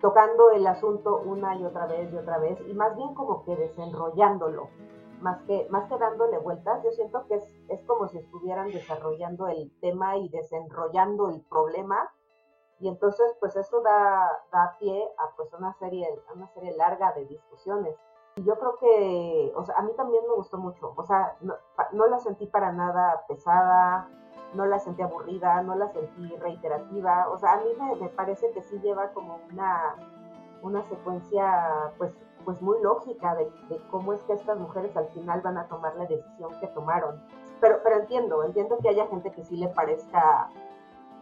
[0.00, 3.56] tocando el asunto una y otra vez y otra vez y más bien como que
[3.56, 4.68] desenrollándolo,
[5.20, 9.46] más que, más que dándole vueltas, yo siento que es, es como si estuvieran desarrollando
[9.46, 12.10] el tema y desenrollando el problema
[12.82, 17.26] y entonces, pues eso da, da pie a pues una serie, una serie larga de
[17.26, 17.94] discusiones.
[18.34, 20.92] Y yo creo que, o sea, a mí también me gustó mucho.
[20.96, 24.08] O sea, no, la sentí para nada pesada,
[24.54, 27.28] no la sentí aburrida, no la sentí reiterativa.
[27.28, 29.94] O sea, a mí me, me, parece que sí lleva como una,
[30.62, 32.12] una secuencia, pues,
[32.44, 35.94] pues muy lógica de, de, cómo es que estas mujeres al final van a tomar
[35.94, 37.22] la decisión que tomaron.
[37.60, 40.50] Pero, pero entiendo, entiendo que haya gente que sí le parezca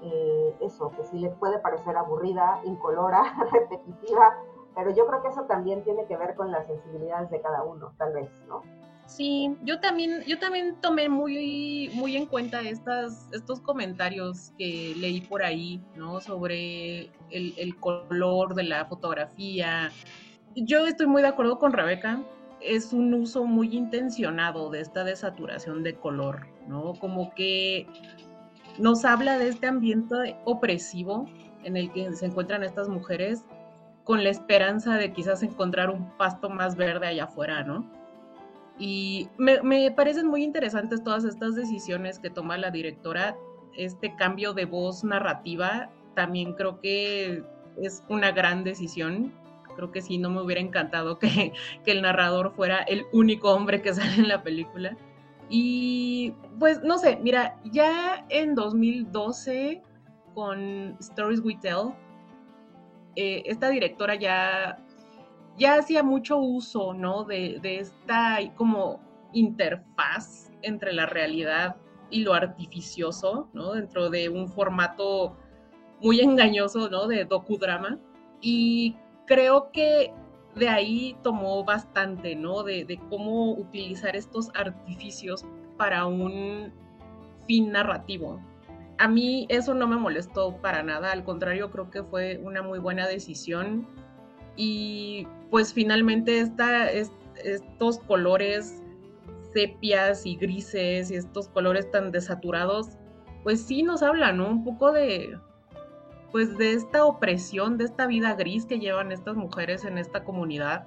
[0.02, 4.36] eh, eso, que sí le puede parecer aburrida, incolora, repetitiva,
[4.74, 7.92] pero yo creo que eso también tiene que ver con las sensibilidades de cada uno,
[7.98, 8.62] tal vez, ¿no?
[9.10, 15.20] Sí, yo también, yo también tomé muy, muy en cuenta estas, estos comentarios que leí
[15.22, 16.20] por ahí, ¿no?
[16.20, 19.90] Sobre el, el color de la fotografía.
[20.54, 22.22] Yo estoy muy de acuerdo con Rebeca.
[22.60, 26.94] Es un uso muy intencionado de esta desaturación de color, ¿no?
[27.00, 27.88] Como que
[28.80, 31.26] nos habla de este ambiente opresivo
[31.64, 33.44] en el que se encuentran estas mujeres
[34.04, 37.88] con la esperanza de quizás encontrar un pasto más verde allá afuera, ¿no?
[38.78, 43.36] Y me, parecen muy interesantes todas estas decisiones que toma la directora,
[43.76, 47.44] este cambio de voz narrativa, también creo que
[47.76, 49.34] es una gran decisión.
[49.76, 51.52] Creo que sí, no me hubiera encantado que
[51.84, 54.96] el narrador fuera el único hombre que sale en la película.
[55.50, 59.82] Y pues no sé, mira, ya en 2012
[60.32, 61.92] con Stories We Tell,
[63.16, 64.78] eh, esta directora ya,
[65.58, 67.24] ya hacía mucho uso, ¿no?
[67.24, 69.00] De, de esta como
[69.32, 71.76] interfaz entre la realidad
[72.10, 73.72] y lo artificioso, ¿no?
[73.72, 75.36] Dentro de un formato
[76.00, 77.08] muy engañoso, ¿no?
[77.08, 77.98] De docudrama.
[78.40, 80.14] Y creo que
[80.54, 82.62] de ahí tomó bastante, ¿no?
[82.62, 85.44] De, cómo utilizar estos artificios
[85.76, 86.72] para un
[87.46, 88.40] fin narrativo.
[88.98, 92.78] A mí eso no me molestó para nada, al contrario, creo que fue una muy
[92.78, 93.86] buena decisión.
[94.56, 96.40] Y pues finalmente
[97.42, 98.82] estos colores
[99.52, 102.90] sepias y grises y estos colores tan desaturados,
[103.42, 104.48] pues sí nos hablan, ¿no?
[104.50, 105.38] Un poco de,
[106.32, 110.86] pues de esta opresión, de esta vida gris que llevan estas mujeres en esta comunidad.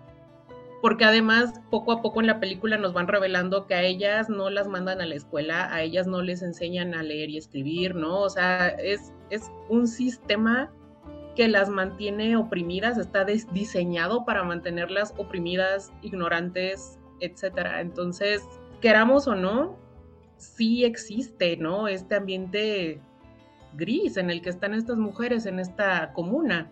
[0.82, 4.50] Porque además poco a poco en la película nos van revelando que a ellas no
[4.50, 8.20] las mandan a la escuela, a ellas no les enseñan a leer y escribir, ¿no?
[8.20, 10.72] O sea, es, es un sistema
[11.36, 17.82] que las mantiene oprimidas, está diseñado para mantenerlas oprimidas, ignorantes, etcétera.
[17.82, 18.44] Entonces,
[18.82, 19.78] queramos o no,
[20.38, 21.88] sí existe, ¿no?
[21.88, 23.02] Este ambiente
[23.76, 26.72] gris en el que están estas mujeres en esta comuna.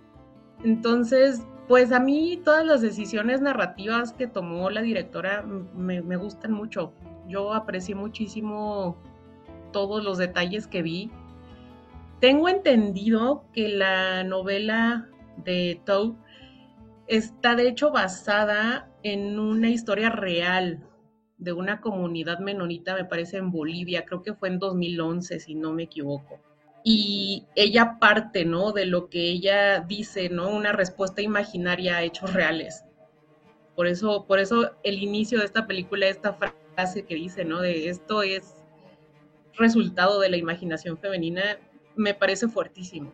[0.64, 6.94] Entonces, pues a mí todas las decisiones narrativas que tomó la directora me, gustan mucho.
[7.28, 8.98] Yo aprecié muchísimo
[9.72, 11.12] todos los detalles que vi.
[12.20, 16.18] Tengo entendido que la novela de Tow,
[17.08, 20.88] está de hecho basada en una historia real
[21.38, 25.74] de una comunidad menonita, me parece, en Bolivia, creo que fue en 2011, si no
[25.74, 26.40] me equivoco.
[26.84, 28.72] Y ella parte, ¿no?
[28.72, 30.50] De lo que ella dice, ¿no?
[30.50, 32.84] Una respuesta imaginaria a hechos reales.
[33.76, 37.62] Por eso, por eso el inicio de esta película, esta frase que dice, ¿no?
[37.62, 38.56] De esto es
[39.58, 41.58] resultado de la imaginación femenina,
[41.96, 43.14] me parece fuertísimo.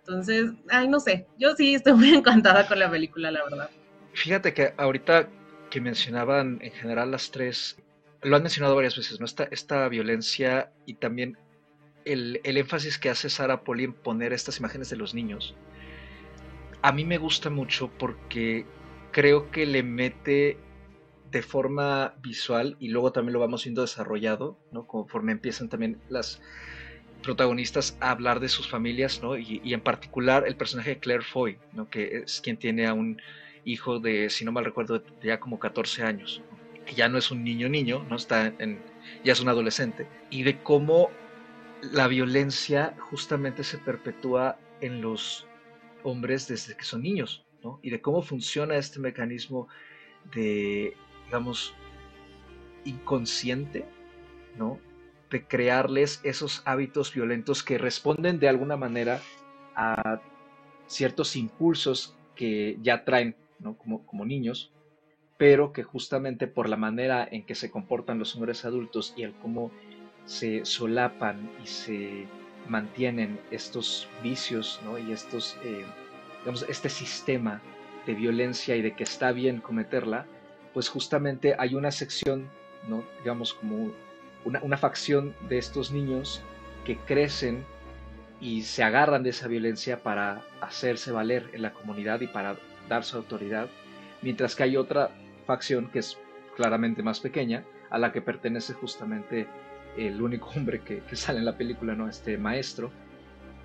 [0.00, 3.70] Entonces, ay, no sé, yo sí estoy muy encantada con la película, la verdad.
[4.14, 5.28] Fíjate que ahorita
[5.70, 7.76] que mencionaban en general las tres,
[8.22, 9.26] lo han mencionado varias veces, ¿no?
[9.26, 11.36] Esta, esta violencia y también
[12.12, 15.54] el, el énfasis que hace Sara Poli en poner estas imágenes de los niños.
[16.82, 18.64] A mí me gusta mucho porque
[19.12, 20.58] creo que le mete
[21.30, 24.86] de forma visual y luego también lo vamos viendo desarrollado, ¿no?
[24.86, 26.40] Conforme empiezan también las
[27.22, 29.36] protagonistas a hablar de sus familias, ¿no?
[29.36, 31.90] Y, en particular el personaje de Claire Foy, ¿no?
[31.90, 33.20] Que es quien tiene a un
[33.64, 36.42] hijo de, si no mal recuerdo, ya como 14 años,
[36.86, 38.16] que ya no es un niño niño, ¿no?
[38.16, 38.80] Está en,
[39.24, 41.10] ya es un adolescente, y de cómo
[41.82, 45.46] la violencia justamente se perpetúa en los
[46.02, 47.80] hombres desde que son niños, ¿no?
[47.82, 49.68] Y de cómo funciona este mecanismo
[50.34, 51.74] de, digamos,
[52.84, 53.84] inconsciente,
[54.56, 54.78] ¿no?
[55.30, 59.20] De crearles esos hábitos violentos que responden de alguna manera
[59.74, 60.20] a
[60.86, 63.36] ciertos impulsos que ya traen
[63.76, 64.72] como, como niños,
[65.36, 69.34] pero que justamente por la manera en que se comportan los hombres adultos y el
[69.34, 69.70] cómo
[70.28, 72.26] se solapan y se
[72.68, 75.86] mantienen estos vicios y estos, eh,
[76.40, 77.62] digamos, este sistema
[78.06, 80.26] de violencia y de que está bien cometerla,
[80.74, 82.46] pues justamente hay una sección,
[82.88, 83.04] ¿no?
[83.20, 83.90] digamos, como
[84.44, 86.42] una, una facción de estos niños
[86.84, 87.64] que crecen
[88.38, 93.02] y se agarran de esa violencia para hacerse valer en la comunidad y para dar
[93.02, 93.70] su autoridad,
[94.20, 95.10] mientras que hay otra
[95.46, 96.18] facción que es
[96.54, 99.48] claramente más pequeña, a la que pertenece justamente
[99.98, 102.08] el único hombre que, sale en la película, ¿no?
[102.08, 102.90] Este maestro,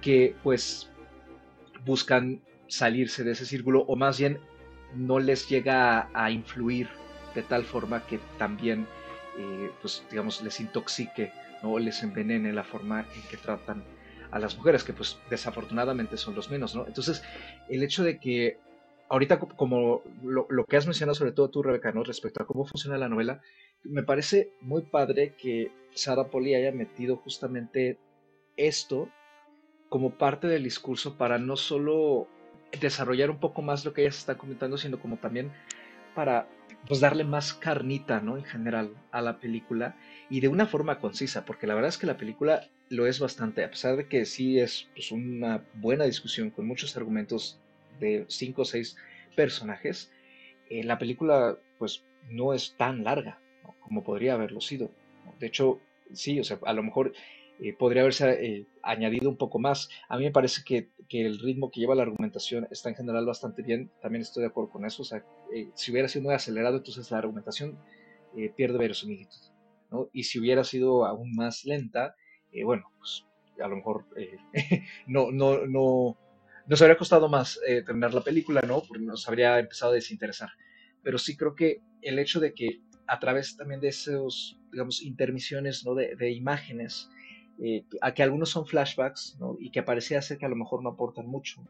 [0.01, 0.89] que pues
[1.85, 4.39] buscan salirse de ese círculo o más bien
[4.95, 6.87] no les llega a, influir
[7.35, 8.87] de tal forma que también,
[9.37, 13.83] eh, pues digamos, les intoxique o les envenene la forma en que tratan
[14.31, 16.85] a las mujeres, que pues desafortunadamente son los menos, ¿no?
[16.87, 17.23] Entonces,
[17.69, 18.57] el hecho de que
[19.13, 22.03] ahorita como lo, que has mencionado sobre todo tú, Rebeca, ¿no?
[22.03, 23.41] respecto a cómo funciona la novela,
[23.83, 27.97] me parece muy padre que Sara Poli haya metido justamente
[28.57, 29.09] esto
[29.89, 32.27] como parte del discurso para no solo
[32.79, 35.51] desarrollar un poco más lo que ella se está comentando, sino como también
[36.15, 36.47] para
[36.87, 38.37] pues darle más carnita, ¿no?
[38.37, 39.95] En general a la película
[40.29, 43.63] y de una forma concisa, porque la verdad es que la película lo es bastante,
[43.63, 47.59] a pesar de que sí es pues, una buena discusión con muchos argumentos
[47.99, 48.97] de cinco o seis
[49.35, 50.11] personajes,
[50.69, 53.39] eh, la película pues no es tan larga
[53.83, 54.91] como podría haberlo sido.
[55.39, 55.79] De hecho,
[56.13, 57.13] sí, o sea, a lo mejor
[57.59, 59.89] eh, podría haberse eh, añadido un poco más.
[60.09, 63.25] A mí me parece que, que, el ritmo que lleva la argumentación está en general
[63.25, 65.03] bastante bien, también estoy de acuerdo con eso.
[65.03, 65.23] O sea,
[65.75, 67.77] si hubiera sido muy acelerado, entonces la argumentación
[68.55, 69.39] pierde verosimilitud.
[69.91, 70.09] ¿no?
[70.11, 72.15] Y si hubiera sido aún más lenta,
[72.65, 73.25] bueno, pues
[73.63, 74.05] a lo mejor
[75.07, 76.17] no, no, no,
[76.65, 78.81] nos habría costado más eh, terminar la película, ¿no?
[78.81, 80.49] Porque nos habría empezado a desinteresar.
[81.01, 85.85] Pero sí creo que el hecho de que a través también de esos, digamos, intermisiones,
[85.85, 85.95] ¿no?
[85.95, 87.09] De, imágenes,
[87.59, 89.57] eh, a que algunos son flashbacks, ¿no?
[89.59, 91.67] Y que parecía ser que a lo mejor no aportan mucho,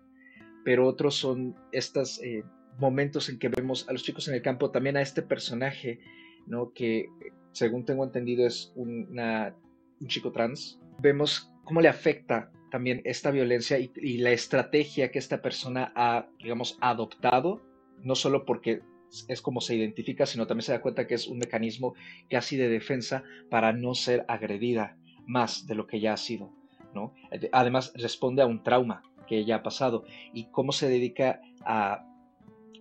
[0.64, 2.44] pero otros son estos eh,
[2.80, 6.00] momentos en que vemos a los chicos en el campo, también a este personaje,
[6.48, 6.74] ¿no?
[6.74, 7.08] Que
[7.52, 9.56] según tengo entendido es una,
[10.00, 10.80] un chico trans.
[11.00, 16.78] Vemos cómo le afecta también esta violencia y, la estrategia que esta persona ha, digamos,
[16.82, 17.62] adoptado,
[18.02, 18.82] no solo porque
[19.28, 21.96] es como se identifica, sino también se da cuenta que es un mecanismo
[22.30, 26.52] casi de defensa para no ser agredida más de lo que ya ha sido,
[26.94, 27.14] ¿no?
[27.52, 32.06] Además, responde a un trauma que ya ha pasado y cómo se dedica a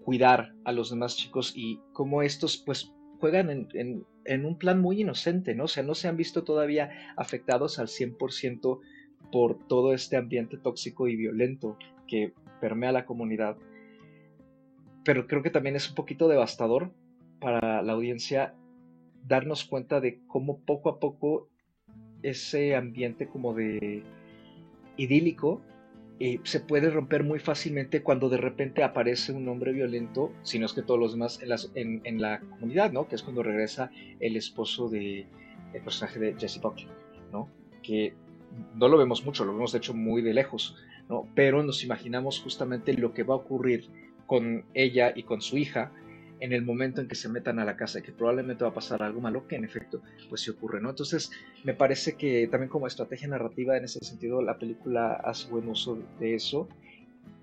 [0.04, 5.00] cuidar a los demás chicos y cómo estos, pues, juegan en, en un plan muy
[5.00, 5.64] inocente, ¿no?
[5.64, 8.80] O sea, no se han visto todavía afectados al 100%
[9.30, 11.76] por todo este ambiente tóxico y violento
[12.06, 13.56] que permea la comunidad.
[15.04, 16.92] Pero creo que también es un poquito devastador
[17.40, 18.54] para la audiencia
[19.26, 21.48] darnos cuenta de cómo poco a poco
[22.22, 24.02] ese ambiente como de
[24.96, 25.60] idílico
[26.24, 30.66] eh, se puede romper muy fácilmente cuando de repente aparece un hombre violento, si no
[30.66, 31.40] es que todos los demás
[31.74, 33.08] en, la comunidad, ¿no?
[33.08, 33.90] Que es cuando regresa
[34.20, 35.26] el esposo de
[35.72, 36.86] el personaje de Jesse Buckley,
[37.32, 37.48] ¿no?
[37.82, 38.14] Que
[38.76, 40.76] no lo vemos mucho, lo vemos de hecho muy de lejos,
[41.08, 41.26] ¿no?
[41.34, 43.88] Pero nos imaginamos justamente lo que va a ocurrir
[44.26, 45.92] con ella y con su hija
[46.42, 49.00] en el momento en que se metan a la casa, que probablemente va a pasar
[49.00, 50.90] algo malo, que en efecto, pues sí ocurre, ¿no?
[50.90, 51.30] Entonces,
[51.62, 56.02] me parece que también como estrategia narrativa, en ese sentido, la película hace buen uso
[56.18, 56.68] de eso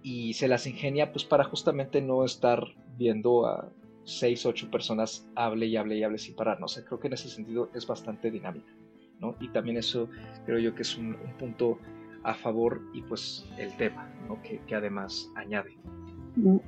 [0.04, 2.62] y se las ingenia, pues para justamente no estar
[2.98, 3.72] viendo a
[4.04, 6.66] seis, ocho personas hable y hable y hable sin parar, ¿no?
[6.66, 8.74] O sea, creo que en ese sentido es bastante dinámica,
[9.22, 9.38] ¿no?
[9.40, 10.10] Y también eso
[10.46, 11.80] creo yo que es un, punto
[12.24, 14.42] a favor y pues el tema, ¿no?
[14.42, 15.78] Que, que además añade.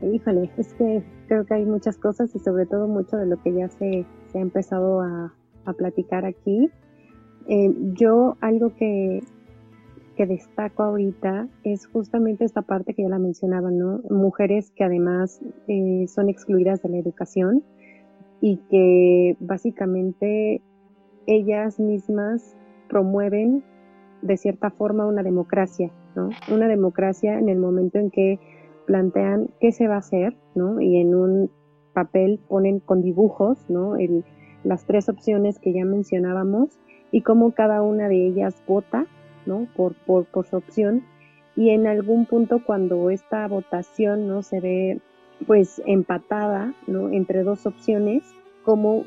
[0.02, 3.54] Híjole, es que creo que hay muchas cosas y sobre todo mucho de lo que
[3.54, 5.34] ya se, ha empezado a,
[5.78, 6.70] platicar aquí.
[7.48, 9.22] Eh, yo algo que,
[10.18, 14.02] que destaco ahorita es justamente esta parte que ya la mencionaba, ¿no?
[14.10, 17.64] Mujeres que además eh, son excluidas de la educación
[18.42, 20.62] y que básicamente
[21.28, 22.56] ellas mismas
[22.90, 23.64] promueven
[24.22, 26.30] de cierta forma una democracia, ¿no?
[26.54, 28.40] Una democracia en el momento en que
[28.86, 30.82] plantean qué se va a hacer, ¿no?
[30.82, 31.52] Y en un
[31.94, 33.96] papel ponen con dibujos, ¿no?
[33.96, 34.24] El,
[34.64, 36.80] las tres opciones que ya mencionábamos
[37.12, 39.06] y cómo cada una de ellas vota,
[39.46, 39.68] ¿no?
[39.76, 41.04] Por, por, por su opción.
[41.56, 44.42] Y en algún punto cuando esta votación, ¿no?
[44.42, 45.00] Se ve
[45.48, 47.10] pues empatada, ¿no?
[47.10, 48.24] Entre dos opciones,
[48.64, 49.06] cómo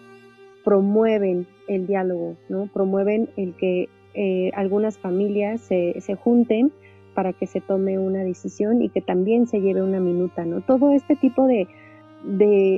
[0.64, 2.68] promueven el diálogo, ¿no?
[2.72, 6.72] Promueven el que eh, algunas familias se, se junten
[7.14, 10.60] para que se tome una decisión y que también se lleve una minuta, ¿no?
[10.60, 11.68] Todo este tipo de,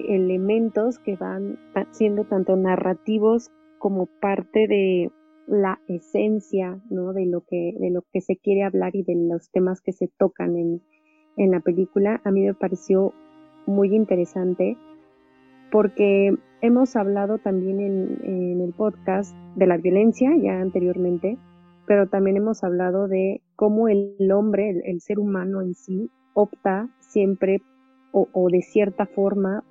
[0.09, 1.59] elementos que van
[1.93, 5.11] siendo tanto narrativos como parte de
[5.47, 7.13] la esencia, ¿no?
[7.13, 10.09] De lo que, de lo que se quiere hablar y de los temas que se
[10.19, 10.83] tocan en,
[11.37, 13.13] en la película, a mí me pareció
[13.67, 14.77] muy interesante
[15.71, 21.39] porque hemos hablado también en, en el podcast de la violencia ya anteriormente,
[21.87, 27.63] pero también hemos hablado de cómo el hombre, el, ser humano en sí, opta siempre
[28.13, 29.65] o, de cierta forma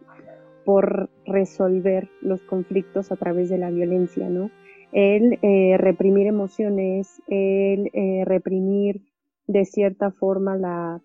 [0.66, 4.52] por resolver los conflictos a través de la violencia, ¿no?
[4.92, 9.02] El eh, reprimir emociones, el eh, reprimir
[9.48, 11.02] de cierta forma la,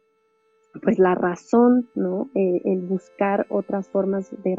[0.82, 2.30] pues la razón, ¿no?
[2.34, 4.56] Eh, el buscar otras formas de,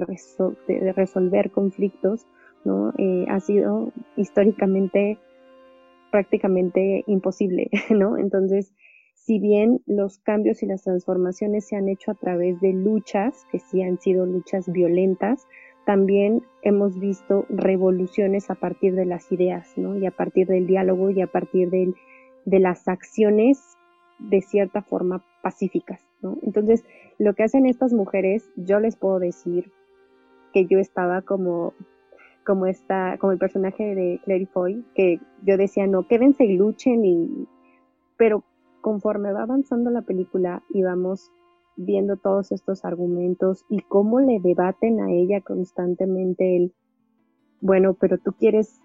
[0.67, 2.25] de resolver conflictos,
[2.63, 2.93] ¿no?
[3.27, 5.17] ha sido históricamente
[6.11, 8.17] prácticamente imposible, ¿no?
[8.17, 8.73] Entonces,
[9.15, 13.59] si bien los cambios y las transformaciones se han hecho a través de luchas, que
[13.59, 15.47] sí han sido luchas violentas,
[15.85, 19.97] también hemos visto revoluciones a partir de las ideas, ¿no?
[19.97, 23.77] Y a partir del diálogo y a partir de las acciones
[24.19, 26.37] de cierta forma pacíficas, ¿no?
[26.43, 26.83] Entonces,
[27.17, 29.71] lo que hacen estas mujeres, yo les puedo decir
[30.53, 31.73] que yo estaba como
[32.45, 37.05] como esta, como el personaje de Clary Foy, que yo decía, no, quédense y luchen,
[37.05, 37.47] y,
[38.17, 38.43] pero
[38.81, 41.31] conforme va avanzando la película y vamos
[41.75, 46.73] viendo todos estos argumentos y cómo le debaten a ella constantemente el,
[47.61, 48.81] bueno, pero tú quieres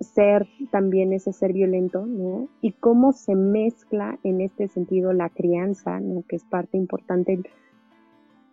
[0.00, 2.48] ser también ese ser violento, ¿no?
[2.60, 6.24] Y cómo se mezcla en este sentido la crianza, ¿no?
[6.28, 7.40] Que es parte importante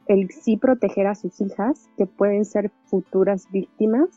[0.08, 4.10] el sí proteger a sus hijas, que pueden ser futuras víctimas,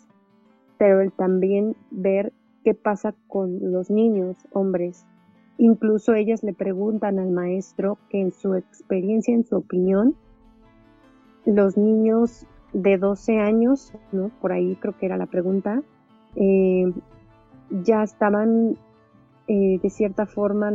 [0.79, 2.33] pero el también ver
[2.65, 5.07] qué pasa con los niños, hombres.
[5.59, 10.17] Incluso ellas le preguntan al maestro que en su experiencia, en su opinión,
[11.45, 14.31] los niños de 12 años, ¿no?
[14.41, 15.83] por ahí creo que era la pregunta,
[16.35, 16.93] eh,
[17.71, 18.77] ya estaban
[19.47, 20.73] eh, de cierta forma,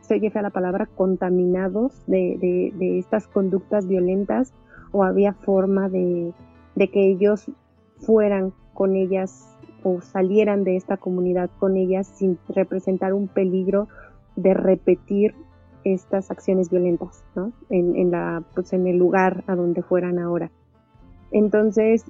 [0.00, 4.54] se a la palabra, contaminados de, estas conductas violentas
[4.92, 6.32] o había forma de,
[6.76, 7.50] que ellos
[7.98, 13.88] fueran con ellas o salieran de esta comunidad con ellas sin representar un peligro
[14.34, 15.34] de repetir
[15.84, 17.52] estas acciones violentas, ¿no?
[17.68, 20.50] En, en, la, pues en el lugar a donde fueran ahora.
[21.32, 22.04] Entonces,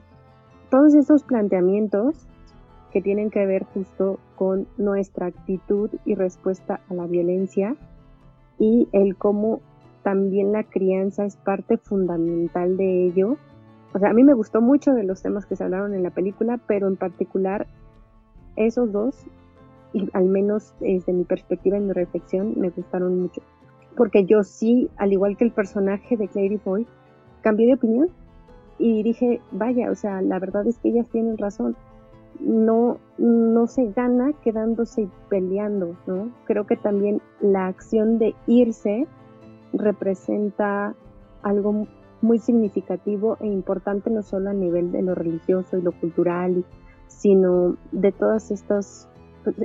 [0.71, 2.29] todos esos planteamientos
[2.93, 7.77] que tienen que ver justo con nuestra actitud y respuesta a la violencia
[8.59, 9.61] y el cómo
[10.03, 13.37] también la crianza es parte fundamental de ello.
[13.93, 16.11] O sea, a mí me gustó mucho de los temas que se hablaron en la
[16.11, 17.67] película, pero en particular
[18.55, 19.27] esos dos,
[19.93, 23.43] y al menos desde mi perspectiva y mi reflexión, me gustaron mucho.
[23.97, 26.87] Porque yo sí, al igual que el personaje de Clary Boy,
[27.43, 28.09] cambié de opinión
[28.79, 31.77] y dije, vaya, o sea, la verdad es que ellas tienen razón
[32.41, 36.31] no, no se gana quedándose y peleando, ¿no?
[36.45, 39.07] Creo que también la acción de irse
[39.73, 40.95] representa
[41.43, 41.87] algo
[42.23, 46.65] muy significativo e importante no solo a nivel de lo religioso y lo cultural,
[47.09, 49.09] sino de todos estos,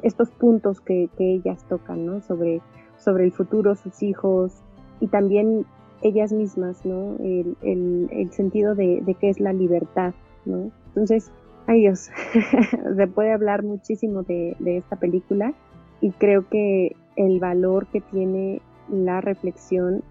[0.03, 2.21] estos puntos que, que ellas tocan, ¿no?
[2.21, 2.61] Sobre,
[2.97, 4.63] sobre el futuro, sus hijos
[4.99, 5.65] y también
[6.01, 7.17] ellas mismas, ¿no?
[7.19, 10.13] El, el, sentido de, de, qué es la libertad,
[10.45, 10.71] ¿no?
[10.87, 11.31] Entonces,
[11.67, 12.09] ay Dios,
[12.95, 15.53] se puede hablar muchísimo de, de esta película
[16.01, 20.03] y creo que el valor que tiene la reflexión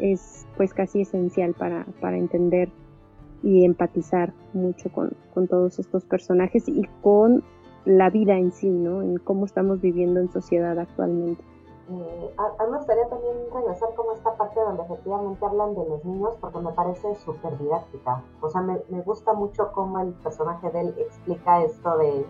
[0.00, 2.70] es pues casi esencial para, para entender
[3.42, 7.44] y empatizar mucho con, con, todos estos personajes y con
[7.84, 9.02] la vida en sí, ¿no?
[9.02, 11.42] En cómo estamos viviendo en sociedad actualmente.
[11.88, 16.04] Eh, a, mí me gustaría también regresar como esta parte donde efectivamente hablan de los
[16.04, 18.22] niños porque me parece súper didáctica.
[18.40, 22.26] O sea, me, gusta mucho cómo el personaje de él explica esto de,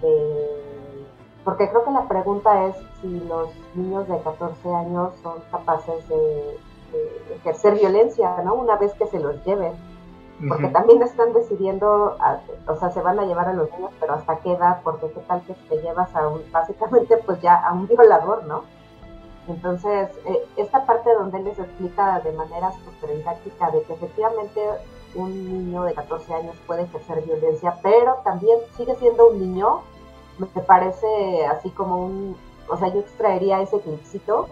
[0.00, 1.06] de...
[1.44, 6.58] Porque creo que la pregunta es si los niños de 14 años son capaces de,
[6.92, 8.54] de ejercer violencia, ¿no?
[8.54, 9.87] Una vez que se los lleven
[10.46, 12.16] porque también están decidiendo,
[12.66, 15.20] o sea, se van a llevar a los niños, pero hasta qué edad, porque qué
[15.20, 18.62] tal que te llevas a un, básicamente pues ya a un violador, ¿no?
[19.48, 24.60] Entonces, eh, esta parte donde él les explica de manera súper didáctica de que efectivamente
[25.14, 29.80] un niño de 14 años puede ejercer violencia, pero también sigue siendo un niño,
[30.38, 32.36] me parece así como un,
[32.68, 34.48] o sea, yo extraería ese clipcito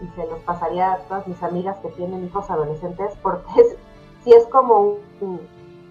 [0.00, 3.76] y se los pasaría a todas mis amigas que tienen hijos adolescentes, porque es,
[4.24, 5.40] si es como un,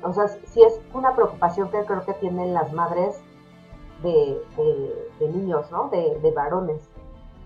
[0.03, 3.21] o sea, si es una preocupación que creo que tienen las madres
[4.01, 4.41] de,
[5.21, 5.89] niños, ¿no?
[5.89, 6.89] De, varones,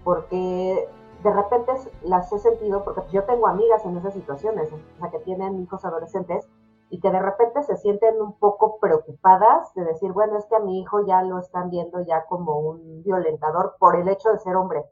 [0.04, 0.90] porque
[1.24, 1.74] de repente
[2.04, 5.84] las he sentido, porque yo tengo amigas en esas situaciones, o sea, que tienen hijos
[5.86, 6.48] adolescentes
[6.90, 10.60] y que de repente se sienten un poco preocupadas de decir, bueno, es que a
[10.60, 14.56] mi hijo ya lo están viendo ya como un violentador por el hecho de ser
[14.56, 14.86] hombre.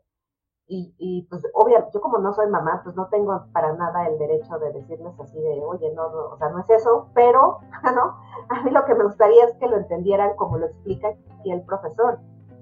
[0.67, 4.17] Y, y pues obviamente, yo como no soy mamá, pues no tengo para nada el
[4.17, 7.59] derecho de decirles así de, oye, no, o sea, no es eso, pero,
[7.95, 8.15] ¿no?
[8.49, 11.61] A mí lo que me gustaría es que lo entendieran como lo explica aquí el
[11.63, 12.19] profesor.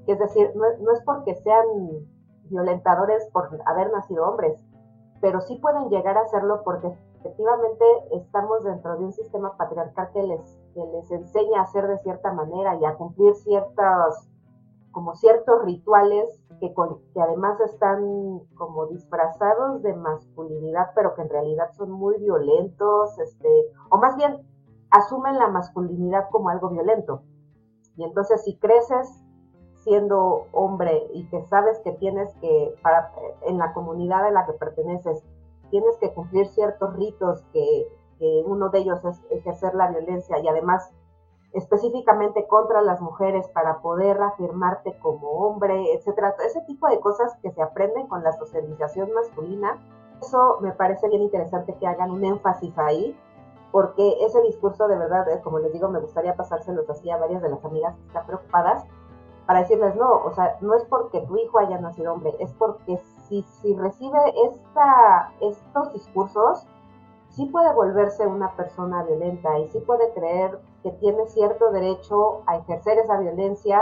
[0.08, 1.66] Es decir, no, no es porque sean
[2.50, 4.62] violentadores por haber nacido hombres,
[5.22, 10.24] pero sí pueden llegar a hacerlo porque efectivamente estamos dentro de un sistema patriarcal que
[10.24, 14.30] les, que les enseña a hacer de cierta manera y a cumplir ciertos
[14.94, 16.74] como ciertos rituales que,
[17.20, 23.50] además están como disfrazados de masculinidad, pero que en realidad son muy violentos, este,
[23.90, 24.40] o más bien
[24.92, 27.24] asumen la masculinidad como algo violento.
[27.98, 29.10] Y entonces si creces
[29.78, 32.74] siendo hombre y que sabes que tienes que,
[33.42, 35.22] en la comunidad a la que perteneces,
[35.70, 37.88] tienes que cumplir ciertos ritos que
[38.46, 40.94] uno de ellos es ejercer la violencia y además
[41.54, 46.36] específicamente contra las mujeres para poder afirmarte como hombre, etcétera.
[46.46, 49.80] Ese tipo de cosas que se aprenden con la socialización masculina.
[50.22, 53.18] Eso me parece bien interesante que hagan un énfasis ahí,
[53.72, 57.42] porque ese discurso de verdad, eh, como les digo, me gustaría pasárselos así a varias
[57.42, 58.86] de las amigas que están preocupadas,
[59.46, 62.98] para decirles, no, o sea, no es porque tu hijo haya nacido hombre, es porque
[63.28, 64.18] si, si recibe
[65.42, 66.66] estos discursos,
[67.30, 72.58] sí puede volverse una persona violenta y sí puede creer que tiene cierto derecho a
[72.58, 73.82] ejercer esa violencia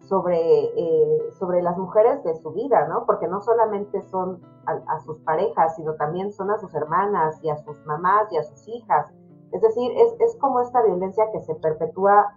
[0.00, 3.04] sobre, eh, sobre las mujeres de su vida, ¿no?
[3.06, 7.56] Porque no solamente son a, sus parejas, sino también son a sus hermanas y a
[7.56, 9.10] sus mamás y a sus hijas.
[9.52, 12.36] Es decir, es, es como esta violencia que se perpetúa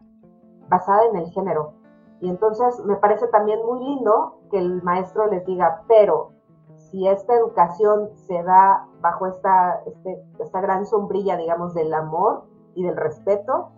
[0.69, 1.73] basada en el género.
[2.21, 6.31] Y entonces me parece también muy lindo que el maestro les diga, pero
[6.75, 12.43] si esta educación se da bajo esta, este, esta gran sombrilla, digamos, del amor
[12.75, 13.71] y del respeto,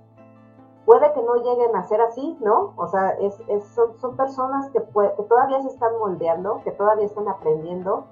[0.85, 2.73] puede que no lleguen a ser así, ¿no?
[2.75, 3.35] O sea, es,
[3.73, 8.05] son, son, personas que, todavía se están moldeando, que todavía están aprendiendo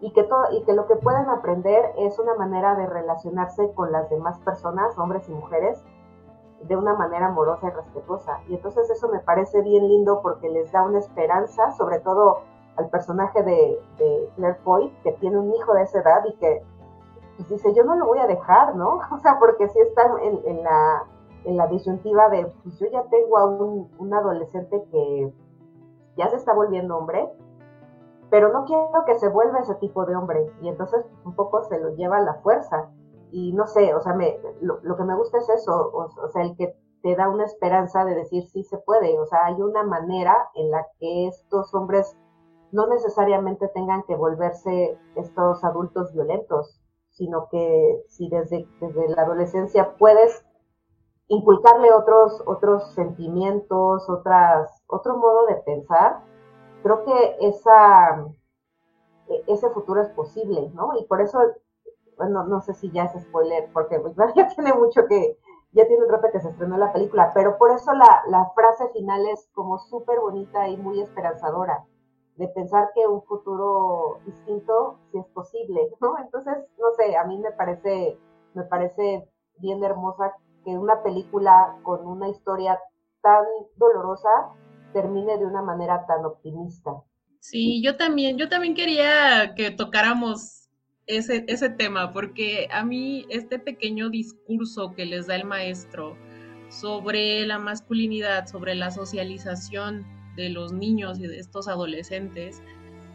[0.00, 4.10] y que, y que lo que pueden aprender es una manera de relacionarse con las
[4.10, 5.82] demás personas, hombres y mujeres,
[6.62, 8.40] de una manera amorosa y respetuosa.
[8.48, 12.40] Y entonces eso me parece bien lindo porque les da una esperanza, sobre todo
[12.76, 13.80] al personaje de,
[14.36, 16.62] Claire Foy, que tiene un hijo de esa edad y que
[17.36, 19.00] pues, dice, yo no lo voy a dejar, ¿no?
[19.10, 21.04] O sea, porque si está en, la,
[21.44, 25.32] en la disyuntiva de, pues yo ya tengo a un, un adolescente que
[26.16, 27.30] ya se está volviendo hombre,
[28.30, 30.50] pero no quiero que se vuelva ese tipo de hombre.
[30.60, 32.90] Y entonces un poco se lo lleva a la fuerza.
[33.30, 36.28] Y no sé, o sea, me, lo, lo que me gusta es eso, o, o,
[36.28, 39.18] sea, el que te da una esperanza de decir sí se puede.
[39.18, 42.16] O sea, hay una manera en la que estos hombres
[42.72, 46.80] no necesariamente tengan que volverse estos adultos violentos,
[47.10, 50.44] sino que si desde, desde la adolescencia puedes
[51.28, 56.20] inculcarle otros, otros sentimientos, otras, otro modo de pensar,
[56.82, 58.26] creo que esa,
[59.28, 60.96] e, ese futuro es posible, ¿no?
[60.98, 61.40] Y por eso,
[62.16, 65.38] bueno, no sé si ya es spoiler, porque pues, ya tiene mucho que,
[65.72, 68.88] ya tiene un rato que se estrenó la película, pero por eso la, la frase
[68.90, 71.84] final es como súper bonita y muy esperanzadora
[72.36, 76.18] de pensar que un futuro distinto sí es posible, ¿no?
[76.18, 78.18] Entonces, no sé, a mí me parece,
[78.54, 80.34] me parece bien hermosa
[80.64, 82.78] que una película con una historia
[83.22, 83.44] tan
[83.76, 84.28] dolorosa
[84.92, 87.02] termine de una manera tan optimista.
[87.40, 90.70] Sí, yo también, yo también quería que tocáramos
[91.06, 96.16] ese, ese tema, porque a mí este pequeño discurso que les da el maestro
[96.70, 100.06] sobre la masculinidad, sobre la socialización
[100.36, 102.62] de los niños y de estos adolescentes,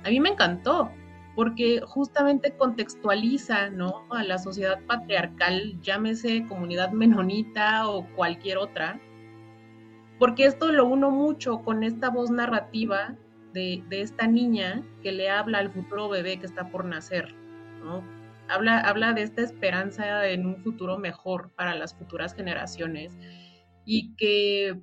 [0.04, 0.92] a mí me encantó,
[1.36, 4.06] porque justamente contextualiza ¿no?
[4.10, 9.00] a la sociedad patriarcal, llámese comunidad menonita o cualquier otra,
[10.18, 13.16] porque esto lo uno mucho con esta voz narrativa
[13.54, 17.34] de, esta niña que le habla al futuro bebé que está por nacer,
[17.84, 18.04] ¿no?
[18.48, 23.18] Habla, habla de esta esperanza en un futuro mejor para las futuras generaciones
[23.86, 24.82] y que,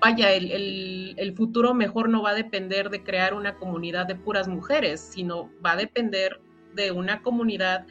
[0.00, 5.00] vaya, el, futuro mejor no va a depender de crear una comunidad de puras mujeres,
[5.00, 6.40] sino va a depender
[6.74, 7.86] de una comunidad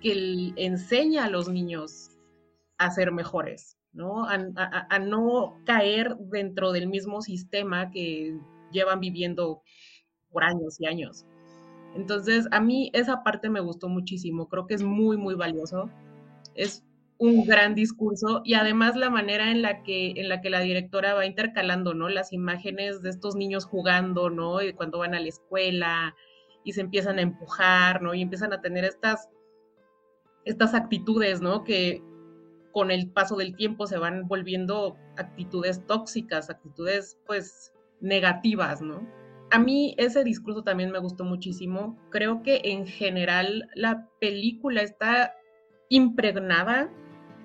[0.00, 2.10] que enseña a los niños
[2.78, 4.26] a ser mejores, ¿no?
[4.26, 8.36] A, no caer dentro del mismo sistema que
[8.72, 9.62] llevan viviendo
[10.30, 11.24] por años y años.
[11.94, 15.90] Entonces, a mí esa parte me gustó muchísimo, creo que es muy, muy valioso.
[16.54, 16.84] Es
[17.22, 21.14] un gran discurso y además la manera en la que en la que la directora
[21.14, 22.08] va intercalando, ¿no?
[22.08, 24.60] Las imágenes de estos niños jugando, ¿no?
[24.60, 26.16] Y cuando van a la escuela
[26.64, 28.12] y se empiezan a empujar, ¿no?
[28.12, 29.28] Y empiezan a tener estas
[30.44, 31.62] estas actitudes, ¿no?
[31.62, 32.02] Que
[32.72, 39.08] con el paso del tiempo se van volviendo actitudes tóxicas, actitudes pues negativas, ¿no?
[39.52, 41.96] A mí ese discurso también me gustó muchísimo.
[42.10, 45.36] Creo que en general la película está
[45.88, 46.90] impregnada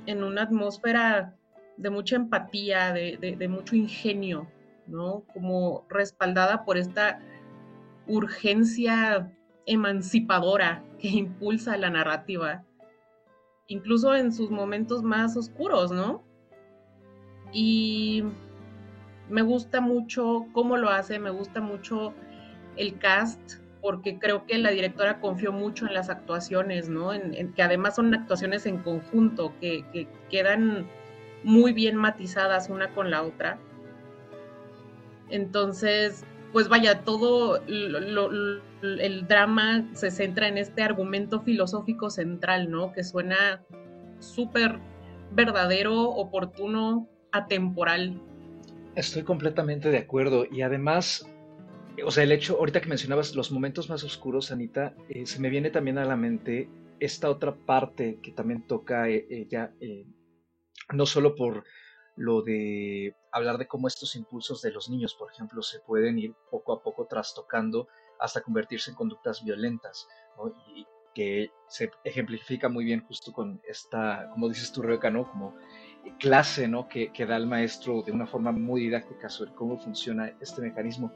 [0.08, 1.36] en una atmósfera
[1.78, 4.48] de mucha empatía, de, mucho ingenio,
[4.88, 5.24] ¿no?
[5.32, 7.20] Como respaldada por esta
[8.08, 9.32] urgencia
[9.68, 12.64] emancipadora que impulsa la narrativa
[13.68, 16.24] incluso en sus momentos más oscuros, ¿no?
[17.52, 18.24] Y
[19.30, 22.14] me gusta mucho cómo lo hace, me gusta mucho
[22.76, 27.14] el cast, porque creo que la directora confió mucho en las actuaciones, ¿no?
[27.14, 30.88] En, que además son actuaciones en conjunto, que, que, quedan
[31.44, 33.60] muy bien matizadas una con la otra.
[35.30, 42.94] Entonces, pues vaya, todo el drama se centra en este argumento filosófico central, ¿no?
[42.94, 43.64] Que suena
[44.20, 44.80] súper
[45.32, 48.22] verdadero, oportuno, atemporal.
[48.96, 51.28] Estoy completamente de acuerdo y además,
[52.04, 55.50] o sea, el hecho, ahorita que mencionabas los momentos más oscuros, Anita, eh, se me
[55.50, 56.70] viene también a la mente
[57.00, 60.06] esta otra parte que también toca eh, ella, eh,
[60.94, 61.64] no solo por
[62.16, 66.34] lo de hablar de cómo estos impulsos de los niños, por ejemplo, se pueden ir
[66.50, 67.88] poco a poco trastocando
[68.20, 70.08] hasta convertirse en conductas violentas,
[70.76, 75.30] y que se ejemplifica muy bien justo con esta, como dices tú, Rebeca, ¿no?
[75.30, 75.56] Como
[76.20, 76.88] clase ¿no?
[76.88, 81.12] Que, que, da el maestro de una forma muy didáctica sobre cómo funciona este mecanismo,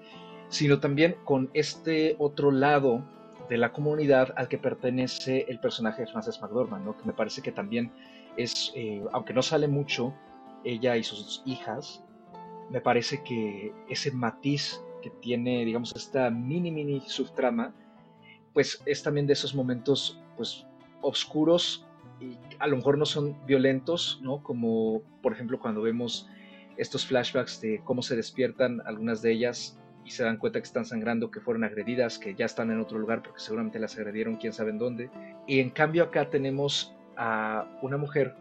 [0.51, 3.03] sino también con este otro lado
[3.49, 6.97] de la comunidad al que pertenece el personaje de Frances McDormand, ¿no?
[6.97, 7.91] que me parece que también
[8.37, 10.13] es, eh, aunque no sale mucho,
[10.63, 12.03] ella y sus hijas,
[12.69, 17.73] me parece que ese matiz que tiene, digamos, esta mini, mini subtrama,
[18.53, 20.65] pues es también de esos momentos, pues,
[21.01, 21.87] oscuros
[22.19, 24.43] y a lo mejor no son violentos, ¿no?
[24.43, 26.29] Como, por ejemplo, cuando vemos
[26.77, 30.85] estos flashbacks de cómo se despiertan algunas de ellas y se dan cuenta que están
[30.85, 34.53] sangrando, que fueron agredidas, que ya están en otro lugar porque seguramente las agredieron quién
[34.53, 35.09] sabe en dónde.
[35.47, 38.35] Y en cambio acá tenemos a una mujer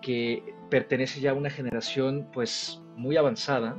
[0.00, 3.76] que pertenece ya a una generación pues muy avanzada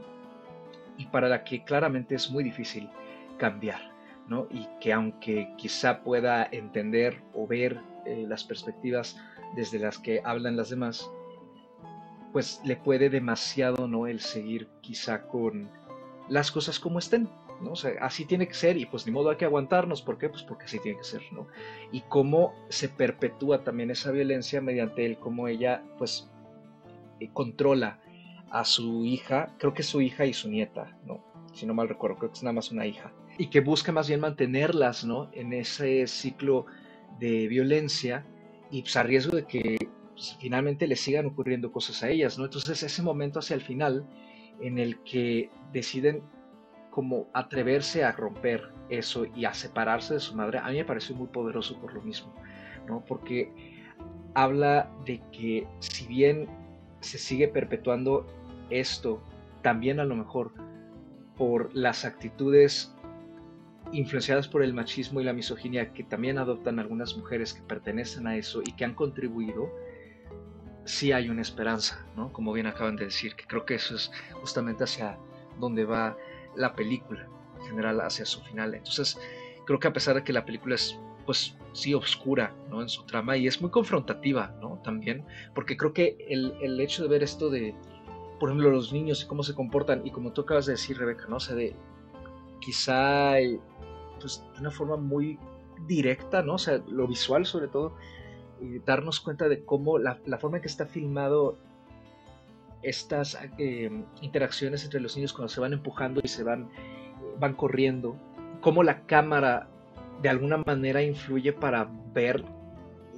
[0.97, 2.89] y para la que claramente es muy difícil
[3.37, 3.81] cambiar,
[4.27, 4.47] ¿no?
[4.49, 9.17] Y que aunque quizá pueda entender o ver eh, las perspectivas
[9.55, 11.09] desde las que hablan las demás,
[12.31, 14.07] pues le puede demasiado, ¿no?
[14.07, 15.69] El seguir quizá con
[16.29, 17.29] las cosas como estén,
[17.61, 17.73] ¿no?
[18.01, 20.29] Así tiene que ser y pues ni modo hay que aguantarnos, ¿por qué?
[20.29, 21.47] Pues porque así tiene que ser, ¿no?
[21.91, 26.29] Y cómo se perpetúa también esa violencia mediante él, cómo ella pues
[27.19, 27.99] eh, controla
[28.49, 31.23] a su hija, creo que es su hija y su nieta, ¿no?
[31.53, 33.11] Si no mal recuerdo, creo que es nada más una hija.
[33.37, 35.29] Y que busca más bien mantenerlas, ¿no?
[35.33, 36.65] En ese ciclo
[37.19, 38.25] de violencia
[38.71, 39.77] y pues, a riesgo de que
[40.13, 42.45] pues, finalmente le sigan ocurriendo cosas a ellas, ¿no?
[42.45, 44.05] Entonces ese momento hacia el final
[44.61, 46.23] en el que deciden
[46.89, 51.15] como atreverse a romper eso y a separarse de su madre, a mí me pareció
[51.15, 52.33] muy poderoso por lo mismo,
[52.87, 53.03] ¿no?
[53.05, 53.51] Porque
[54.35, 56.47] habla de que si bien
[56.99, 58.27] se sigue perpetuando
[58.69, 59.21] esto,
[59.61, 60.51] también a lo mejor
[61.35, 62.93] por las actitudes
[63.91, 68.37] influenciadas por el machismo y la misoginia que también adoptan algunas mujeres que pertenecen a
[68.37, 69.69] eso y que han contribuido,
[70.85, 72.31] sí hay una esperanza, ¿no?
[72.33, 75.17] Como bien acaban de decir, que creo que eso es justamente hacia
[75.59, 76.17] donde va
[76.55, 77.27] la película,
[77.59, 78.73] en general hacia su final.
[78.73, 79.17] Entonces,
[79.65, 82.81] creo que a pesar de que la película es, pues, sí oscura, ¿no?
[82.81, 84.79] En su trama y es muy confrontativa, ¿no?
[84.83, 85.25] También,
[85.55, 87.73] porque creo que el, el hecho de ver esto de,
[88.39, 91.25] por ejemplo, los niños y cómo se comportan, y como tú acabas de decir, Rebeca,
[91.27, 91.37] ¿no?
[91.37, 91.75] O sea, de
[92.59, 93.35] quizá
[94.19, 95.39] pues, de una forma muy
[95.87, 96.55] directa, ¿no?
[96.55, 97.95] O sea, lo visual sobre todo,
[98.63, 101.57] y darnos cuenta de cómo la, forma en que está filmado
[102.81, 103.89] estas eh,
[104.21, 106.69] interacciones entre los niños cuando se van empujando y se van,
[107.39, 108.17] van corriendo,
[108.61, 109.69] cómo la cámara
[110.21, 112.43] de alguna manera influye para ver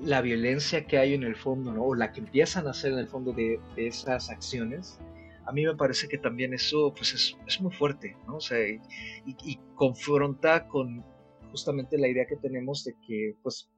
[0.04, 1.84] la violencia que hay en el fondo, ¿no?
[1.84, 5.00] o la que empiezan a hacer en el fondo de, esas acciones,
[5.46, 8.38] a mí me parece que también eso pues es, es muy fuerte, ¿no?
[8.38, 11.04] O sea, y, confronta con
[11.52, 13.70] justamente la idea que tenemos de que pues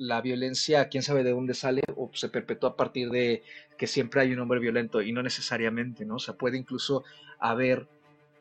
[0.00, 3.42] la violencia, quién sabe de dónde sale o se perpetúa a partir de
[3.76, 6.16] que siempre hay un hombre violento y no necesariamente, ¿no?
[6.16, 7.04] O sea, puede incluso
[7.38, 7.86] haber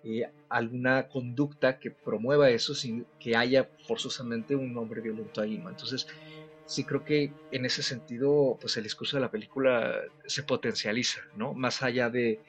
[0.05, 5.69] eh, alguna conducta que promueva eso sin que haya forzosamente un hombre violento ahí, ¿no?
[5.69, 6.07] Entonces,
[6.65, 11.53] sí creo que en ese sentido, pues el discurso de la película se potencializa, ¿no?
[11.53, 12.39] Más allá de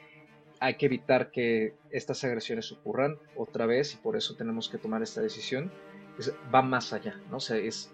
[0.60, 5.02] hay que evitar que estas agresiones ocurran otra vez y por eso tenemos que tomar
[5.02, 5.72] esta decisión,
[6.54, 7.38] va más allá, ¿no?
[7.38, 7.90] O sea, es,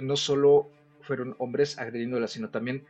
[0.00, 0.70] no solo
[1.02, 2.84] fueron hombres agrediéndola, sino también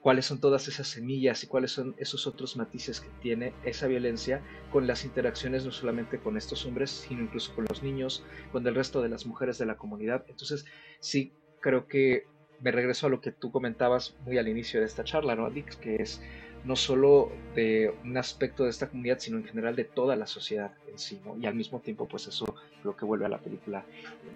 [0.00, 4.42] cuáles son todas esas semillas y cuáles son esos otros matices que tiene esa violencia
[4.70, 8.74] con las interacciones no solamente con estos hombres, sino incluso con los niños, con el
[8.74, 10.24] resto de las mujeres de la comunidad.
[10.28, 10.64] Entonces,
[10.98, 12.26] sí, creo que
[12.60, 15.76] me regreso a lo que tú comentabas muy al inicio de esta charla, ¿no, Dix?
[15.76, 16.20] Que es
[16.64, 20.72] no solo de un aspecto de esta comunidad, sino en general de toda la sociedad
[20.88, 21.36] en sí, ¿no?
[21.38, 22.54] Y al mismo tiempo, pues eso
[22.84, 23.84] lo que vuelve a la película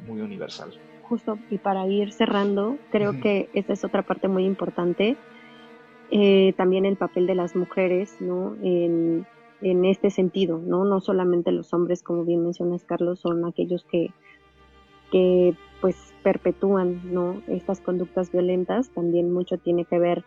[0.07, 0.73] muy universal.
[1.09, 5.17] Justo, y para ir cerrando, creo que esta es otra parte muy importante.
[6.11, 8.57] Eh, también el papel de las mujeres, ¿no?
[8.63, 9.27] En,
[9.61, 10.85] en este sentido, ¿no?
[10.85, 14.13] No solamente los hombres, como bien mencionas, Carlos, son aquellos que,
[15.11, 17.41] que pues perpetúan, ¿no?
[17.47, 20.25] Estas conductas violentas, también mucho tiene que ver,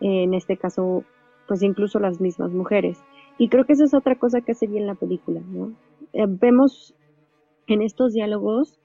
[0.00, 1.04] en este caso,
[1.48, 3.02] pues incluso las mismas mujeres.
[3.38, 5.72] Y creo que esa es otra cosa que hace bien la película, ¿no?
[6.12, 6.94] Eh, vemos
[7.66, 8.79] en estos diálogos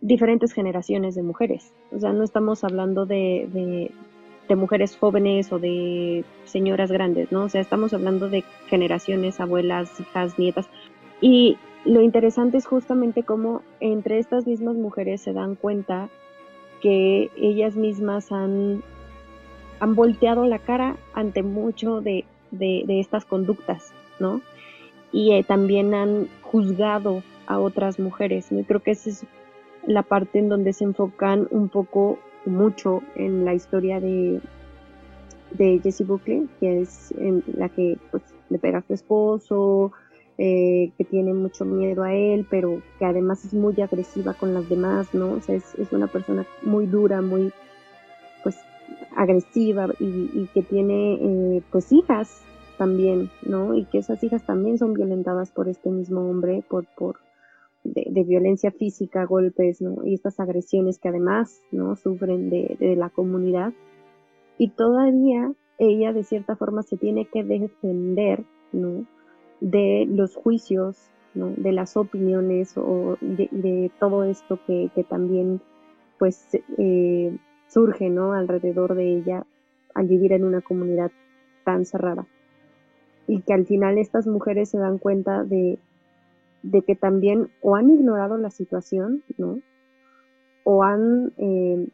[0.00, 1.72] diferentes generaciones de mujeres.
[1.92, 7.44] O sea, no estamos hablando de, de, mujeres jóvenes o de señoras grandes, ¿no?
[7.44, 10.68] O sea, estamos hablando de generaciones, abuelas, hijas, nietas.
[11.20, 16.08] Y lo interesante es justamente cómo entre estas mismas mujeres se dan cuenta
[16.82, 18.82] que ellas mismas han
[19.80, 22.24] volteado la cara ante mucho de,
[22.88, 24.40] estas conductas, ¿no?
[25.12, 28.60] Y eh, también han juzgado a otras mujeres, ¿no?
[28.60, 29.24] Y creo que esa es
[29.86, 34.40] la parte en donde se enfocan un poco, mucho en la historia de,
[35.52, 39.92] de Jessie Buckley, que es en la que pues, le pega a su esposo,
[40.38, 44.68] eh, que tiene mucho miedo a él, pero que además es muy agresiva con las
[44.68, 45.32] demás, ¿no?
[45.32, 47.52] O sea, es, es una persona muy dura, muy,
[48.42, 48.56] pues,
[49.16, 52.40] agresiva y, que tiene eh, pues hijas
[52.78, 53.74] también, ¿no?
[53.74, 57.16] Y que esas hijas también son violentadas por este mismo hombre, por, por
[57.84, 60.04] de, violencia física, golpes, ¿no?
[60.04, 61.96] Y estas agresiones que además, ¿no?
[61.96, 63.72] Sufren de, la comunidad.
[64.58, 69.06] Y todavía ella de cierta forma se tiene que defender, ¿no?
[69.60, 70.98] De los juicios,
[71.34, 71.52] ¿no?
[71.56, 75.60] De las opiniones o de, todo esto que, que también,
[76.18, 77.36] pues, eh,
[77.68, 78.32] surge, ¿no?
[78.32, 79.46] Alrededor de ella
[79.94, 81.10] al vivir en una comunidad
[81.64, 82.26] tan cerrada.
[83.26, 85.78] Y que al final estas mujeres se dan cuenta de,
[86.62, 89.60] de que también o han ignorado la situación, ¿no?
[90.64, 91.88] O han eh,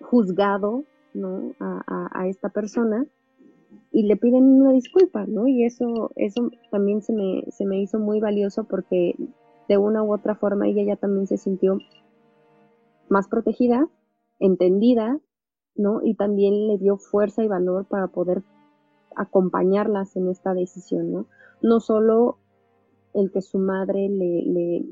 [0.00, 1.54] juzgado, ¿no?
[1.60, 3.06] A, a, esta persona
[3.90, 5.46] y le piden una disculpa, ¿no?
[5.46, 9.14] Y eso, eso también se me, se me hizo muy valioso porque
[9.68, 11.78] de una u otra forma ella ya también se sintió
[13.08, 13.88] más protegida
[14.40, 15.18] entendida,
[15.74, 16.00] ¿no?
[16.02, 18.42] Y también le dio fuerza y valor para poder
[19.16, 21.26] acompañarlas en esta decisión, ¿no?
[21.62, 22.38] No solo
[23.14, 24.84] el que su madre le, le,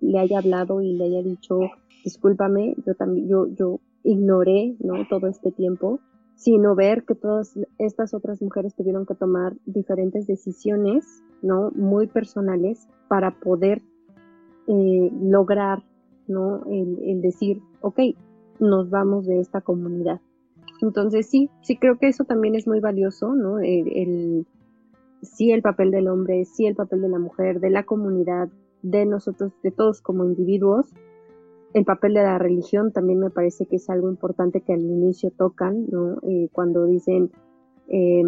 [0.00, 1.60] le haya hablado y le haya dicho,
[2.04, 5.06] discúlpame, yo también, yo, yo ignoré, ¿no?
[5.08, 6.00] Todo este tiempo,
[6.36, 11.70] sino ver que todas estas otras mujeres tuvieron que tomar diferentes decisiones, ¿no?
[11.72, 13.82] Muy personales para poder
[14.66, 15.82] eh, lograr,
[16.28, 16.64] ¿no?
[16.66, 18.00] El, decir, ok,
[18.58, 20.20] nos vamos de esta comunidad.
[20.80, 23.58] Entonces sí, sí creo que eso también es muy valioso, ¿no?
[23.58, 24.46] El,
[25.22, 28.48] sí el papel del hombre, sí el papel de la mujer, de la comunidad,
[28.82, 30.86] de nosotros, de todos como individuos.
[31.72, 35.30] El papel de la religión también me parece que es algo importante que al inicio
[35.30, 36.18] tocan, ¿no?
[36.22, 37.30] Eh, cuando dicen
[37.88, 38.24] eh,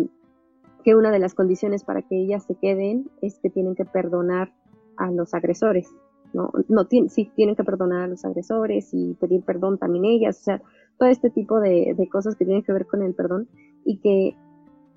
[0.84, 4.52] que una de las condiciones para que ellas se queden es que tienen que perdonar
[4.96, 5.90] a los agresores,
[6.32, 6.50] ¿no?
[6.68, 10.62] no sí, tienen que perdonar a los agresores y pedir perdón también ellas, o sea,
[10.98, 13.48] todo este tipo de, de cosas que tienen que ver con el perdón
[13.84, 14.36] y que,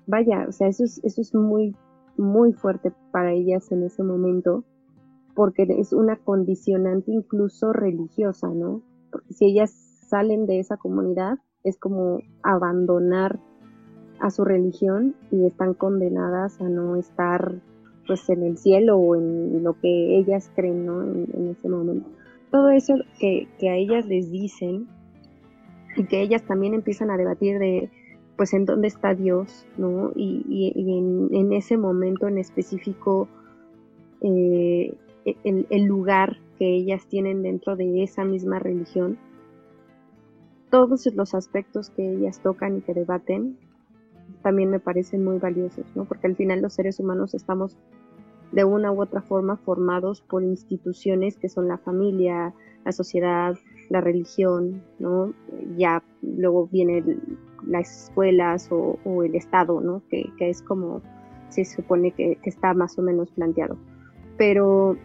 [0.06, 1.74] vaya, o sea, eso es, eso es muy,
[2.18, 4.64] muy fuerte para ellas en ese momento
[5.34, 8.82] porque es una condicionante incluso religiosa, ¿no?
[9.12, 9.70] Porque si ellas
[10.08, 13.38] salen de esa comunidad, es como abandonar
[14.18, 17.60] a su religión y están condenadas a no estar
[18.06, 21.02] pues en el cielo o en lo que ellas creen, ¿no?
[21.02, 22.08] En, ese momento.
[22.50, 24.86] Todo eso que, a ellas les dicen
[25.96, 27.90] y que ellas también empiezan a debatir de
[28.36, 30.12] pues en dónde está Dios, ¿no?
[30.14, 30.72] Y,
[31.32, 33.28] en, ese momento en específico
[34.20, 34.94] eh,
[35.44, 39.18] el, lugar que ellas tienen dentro de esa misma religión,
[40.70, 43.58] todos los aspectos que ellas tocan y que debaten
[44.42, 46.04] también me parecen muy valiosos, ¿no?
[46.04, 47.76] Porque al final los seres humanos estamos
[48.52, 53.56] de una u otra forma formados por instituciones que son la familia, la sociedad,
[53.88, 55.32] la religión, ¿no?
[55.76, 60.02] Ya luego vienen las escuelas o, el Estado, ¿no?
[60.08, 61.02] Que, es como
[61.48, 63.76] se supone que, que, está más o menos planteado.
[64.36, 64.96] Pero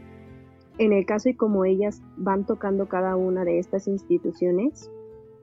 [0.77, 4.89] en el caso y como ellas van tocando cada una de estas instituciones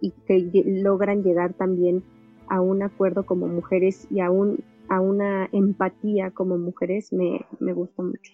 [0.01, 2.03] y que logran llegar también
[2.49, 7.73] a un acuerdo como mujeres y a, un, a una empatía como mujeres, me, me
[7.73, 8.33] gusta mucho.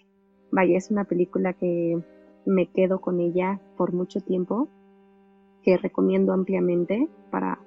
[0.51, 2.01] Vaya, es una película que
[2.45, 4.69] me quedo con ella por mucho tiempo,
[5.65, 7.59] que recomiendo ampliamente para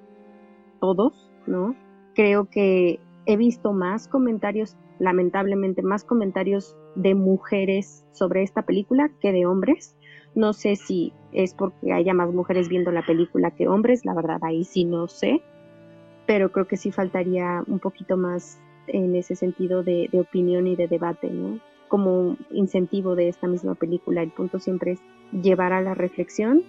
[0.81, 1.75] todos, ¿no?
[2.15, 9.33] Creo que he visto más comentarios, lamentablemente más comentarios de mujeres sobre esta película que
[9.33, 9.97] de hombres.
[10.35, 14.39] No sé si es porque haya más mujeres viendo la película que hombres, la verdad
[14.43, 15.43] ahí sí no sé,
[16.27, 20.87] pero creo que sí faltaría un poquito más en ese sentido de, opinión y de
[20.87, 21.59] debate, ¿no?
[21.89, 24.23] Como incentivo de esta misma película.
[24.23, 25.01] El punto siempre es
[25.33, 26.63] llevar a la reflexión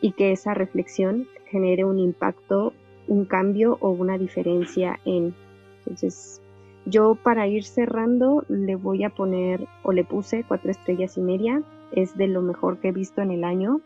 [0.00, 2.72] y que esa reflexión genere un impacto,
[3.06, 5.34] un cambio o una diferencia en.
[5.80, 6.40] Entonces,
[6.86, 11.62] yo para ir cerrando le voy a poner, o le puse cuatro estrellas y media.
[11.92, 13.80] Es de lo mejor que he visto en el año.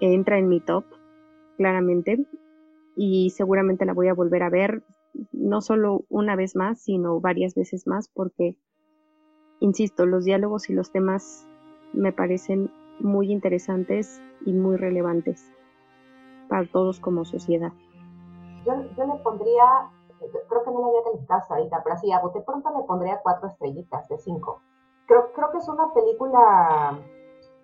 [0.00, 0.84] Entra en mi top,
[1.56, 2.24] claramente.
[2.96, 4.82] Y seguramente la voy a volver a ver,
[5.32, 8.56] no solo una vez más, sino varias veces más, porque,
[9.60, 11.46] insisto, los diálogos y los temas
[11.92, 15.48] me parecen muy interesantes y muy relevantes
[16.48, 17.72] para todos como sociedad.
[18.64, 19.90] Yo, yo le pondría
[20.48, 23.20] creo que no le había calificado hasta ahorita, pero así a bote pronto le pondría
[23.22, 24.60] cuatro estrellitas de cinco.
[25.06, 26.98] Creo, creo que es una película,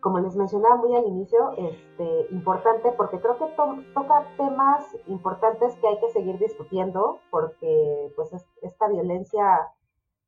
[0.00, 3.46] como les mencionaba muy al inicio, este, importante porque creo que
[3.94, 8.32] toca temas importantes que hay que seguir discutiendo porque pues
[8.62, 9.72] esta violencia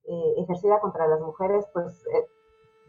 [0.05, 2.27] eh, ejercida contra las mujeres, pues eh,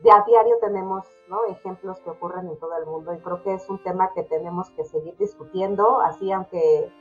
[0.03, 1.45] de a diario tenemos ¿no?
[1.45, 4.69] ejemplos que ocurren en todo el mundo y creo que es un tema que tenemos
[4.71, 6.91] que seguir discutiendo, así aunque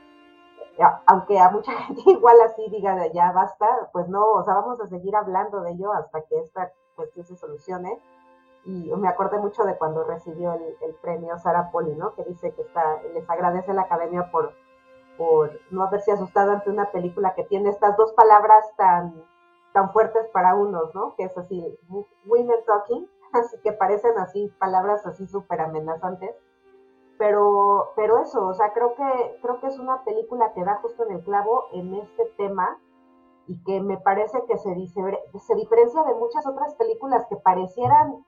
[1.05, 4.79] aunque a mucha gente igual así diga de ya basta, pues no, o sea, vamos
[4.79, 7.99] a seguir hablando de ello hasta que esta cuestión se solucione.
[8.65, 12.13] Y me acordé mucho de cuando recibió el, premio Sara Poli, ¿no?
[12.15, 14.51] Que dice que está, les agradece a la academia por,
[15.17, 19.23] por no haberse asustado ante una película que tiene estas dos palabras tan,
[19.77, 21.13] tan fuertes para unos, ¿no?
[21.15, 21.77] Que es así,
[22.25, 26.35] women talking, así que parecen así palabras así súper amenazantes
[27.17, 31.03] pero, pero eso, o sea, creo que, creo que es una película que da justo
[31.05, 32.79] en el clavo en este tema
[33.47, 34.75] y que me parece que se,
[35.39, 38.25] se diferencia de muchas otras películas que parecieran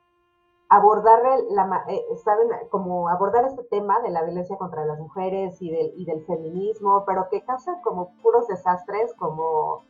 [0.70, 5.72] abordar la, eh, saben como abordar este tema de la violencia contra las mujeres y
[5.72, 9.84] del, y del feminismo, pero que causan como puros desastres como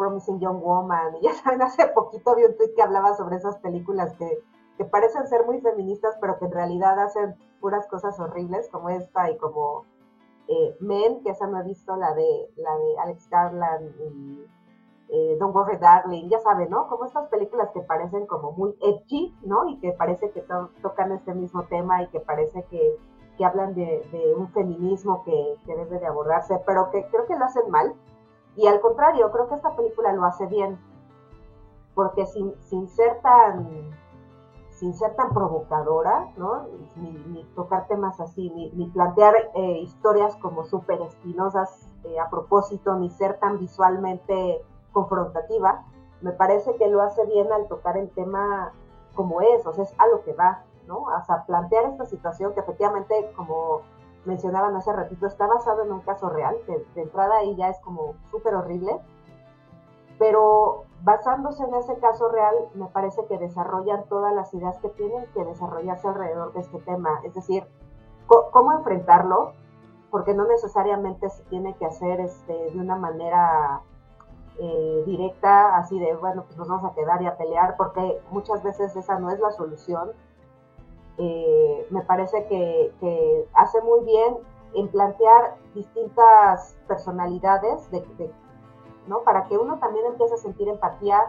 [0.00, 3.58] Promising Young Woman, y ya saben, hace poquito vi un tweet que hablaba sobre esas
[3.58, 4.40] películas que
[4.80, 9.30] que parecen ser muy feministas, pero que en realidad hacen puras cosas horribles, como esta
[9.30, 9.84] y como
[10.48, 14.46] eh, Men, que esa no he visto, la de, la de Alex Garland y
[15.10, 16.88] eh, Don't Worry Darling, ya saben, ¿no?
[16.88, 19.68] Como estas películas que parecen como muy edgy, ¿no?
[19.68, 20.42] Y que parece que
[20.80, 22.96] tocan este mismo tema y que parece que,
[23.36, 27.36] que hablan de, de, un feminismo que, que debe de abordarse, pero que creo que
[27.36, 27.94] lo hacen mal.
[28.60, 30.78] Y al contrario, creo que esta película lo hace bien,
[31.94, 33.98] porque sin, sin ser tan
[34.72, 36.66] sin ser tan provocadora, ¿no?
[36.96, 43.08] Ni, tocar temas así, ni, plantear eh, historias como súper espinosas eh, a propósito, ni
[43.08, 45.84] ser tan visualmente confrontativa,
[46.20, 48.72] me parece que lo hace bien al tocar el tema
[49.14, 50.98] como es, o sea, es a lo que va, ¿no?
[50.98, 53.82] O sea, plantear esta situación que efectivamente, como
[54.24, 57.78] mencionaban hace ratito, está basado en un caso real, que de entrada ahí ya es
[57.80, 59.00] como súper horrible,
[60.18, 65.26] pero basándose en ese caso real, me parece que desarrollan todas las ideas que tienen
[65.32, 67.64] que desarrollarse alrededor de este tema, es decir,
[68.26, 69.54] cómo enfrentarlo,
[70.10, 73.80] porque no necesariamente se tiene que hacer este, de una manera
[74.58, 78.62] eh, directa, así de, bueno, pues nos vamos a quedar y a pelear, porque muchas
[78.62, 80.10] veces esa no es la solución.
[81.22, 84.38] Eh, me parece que, hace muy bien
[84.72, 88.32] en plantear distintas personalidades de,
[89.06, 89.20] ¿no?
[89.22, 91.20] para que uno también empiece a sentir empatía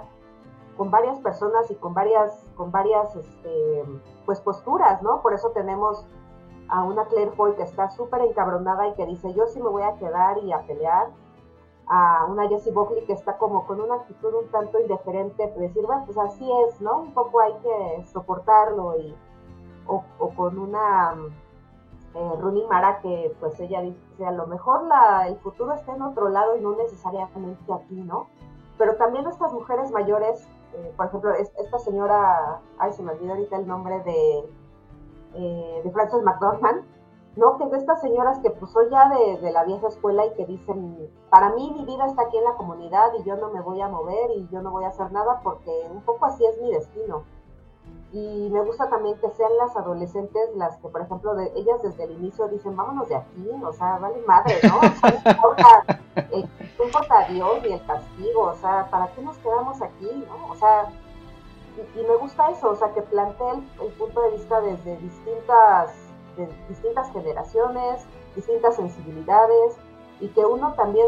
[0.77, 3.83] con varias personas y con varias, con varias este,
[4.25, 5.21] pues posturas, ¿no?
[5.21, 6.05] Por eso tenemos
[6.69, 9.83] a una Claire Foy que está súper encabronada y que dice, yo sí me voy
[9.83, 11.09] a quedar y a pelear,
[11.87, 15.85] a una Jessie Buckley que está como con una actitud un tanto indiferente, de decir,
[15.85, 17.01] bueno, pues así es, ¿no?
[17.01, 19.13] Un poco hay que soportarlo y,
[19.87, 20.03] o,
[20.35, 21.13] con una
[22.13, 26.01] eh, Rooney Mara que pues ella dice, a lo mejor la, el futuro está en
[26.01, 28.27] otro lado y no necesariamente aquí, ¿no?
[28.77, 33.57] Pero también estas mujeres mayores, eh, por ejemplo, esta señora, ay, se me olvidó ahorita
[33.57, 34.49] el nombre de,
[35.35, 36.83] eh, de Frances McDormand,
[37.35, 37.57] ¿no?
[37.57, 41.09] Que de estas señoras que pues soy ya de, la vieja escuela y que dicen,
[41.29, 43.87] para mí mi vida está aquí en la comunidad y yo no me voy a
[43.87, 47.23] mover y yo no voy a hacer nada porque un poco así es mi destino.
[48.13, 52.03] Y me gusta también que sean las adolescentes las que, por ejemplo, de, ellas desde
[52.03, 54.79] el inicio dicen, vámonos de aquí, o sea, vale madre, ¿no?
[54.79, 55.83] O sea,
[56.77, 60.51] no importa, eh, Dios ni el castigo, o sea, ¿para qué nos quedamos aquí, no?
[60.51, 60.91] O sea,
[61.95, 65.93] y, me gusta eso, o sea, que plantee el punto de vista desde distintas
[66.35, 68.05] de distintas generaciones,
[68.35, 69.77] distintas sensibilidades
[70.19, 71.07] y que uno también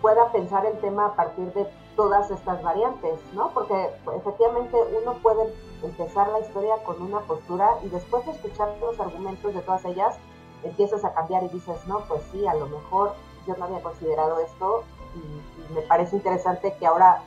[0.00, 1.66] pueda pensar el tema a partir de
[1.96, 3.50] todas estas variantes, ¿no?
[3.50, 8.98] Porque efectivamente uno puede empezar la historia con una postura y después de escuchar los
[8.98, 10.16] argumentos de todas ellas,
[10.62, 13.14] empiezas a cambiar y dices, no, pues sí, a lo mejor
[13.46, 14.84] yo no había considerado esto
[15.14, 17.22] y, me parece interesante que ahora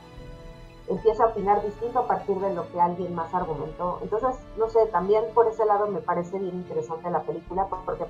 [0.88, 3.98] empieza a opinar distinto a partir de lo que alguien más argumentó.
[4.02, 8.06] Entonces, no sé, también por ese lado me parece bien interesante la película, porque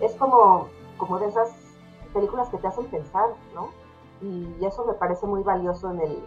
[0.00, 1.50] es como, como de esas
[2.14, 3.68] películas que te hacen pensar, ¿no?
[4.20, 6.22] Y eso me parece muy valioso en el,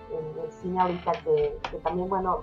[0.61, 2.41] cine ahorita, que, también, bueno,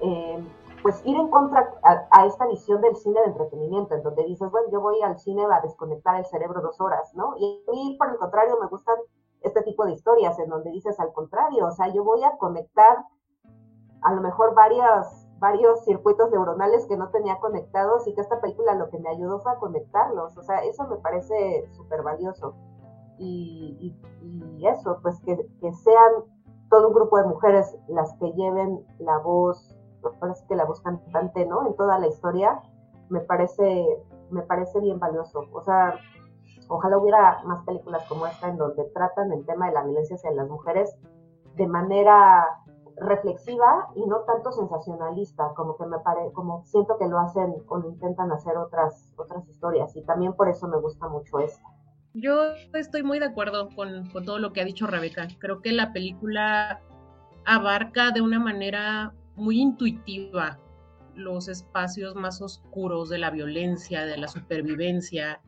[0.00, 0.42] eh,
[0.82, 1.74] pues ir en contra
[2.10, 5.44] a, esta visión del cine de entretenimiento, en donde dices, bueno, yo voy al cine
[5.44, 7.34] a desconectar el cerebro dos horas, ¿no?
[7.38, 8.96] Y a por el contrario, me gustan
[9.42, 13.04] este tipo de historias en donde dices al contrario, o sea, yo voy a conectar
[14.02, 15.06] a lo mejor varios,
[15.38, 19.40] varios circuitos neuronales que no tenía conectados y que esta película lo que me ayudó
[19.40, 22.54] fue a conectarlos, o sea, eso me parece súper valioso.
[23.18, 23.94] Y,
[24.60, 25.36] eso, pues que,
[25.72, 26.12] sean
[26.70, 29.76] todo un grupo de mujeres las que lleven la voz,
[30.20, 31.66] parece que la voz cantante, ¿no?
[31.66, 32.60] En toda la historia,
[33.08, 33.86] me parece,
[34.30, 35.44] me parece bien valioso.
[35.52, 35.94] O sea,
[36.68, 40.30] Ojalá hubiera más películas como esta en donde tratan el tema de la violencia hacia
[40.32, 40.94] las mujeres
[41.56, 42.46] de manera
[42.96, 47.78] reflexiva y no tanto sensacionalista, como que me pare, como siento que lo hacen o
[47.78, 51.66] lo intentan hacer otras otras historias y también por eso me gusta mucho esta.
[52.14, 55.28] Yo estoy muy de acuerdo con, todo lo que ha dicho Rebeca.
[55.38, 56.80] Creo que la película
[57.44, 60.58] abarca de una manera muy intuitiva
[61.14, 65.40] los espacios más oscuros de la violencia, de la supervivencia,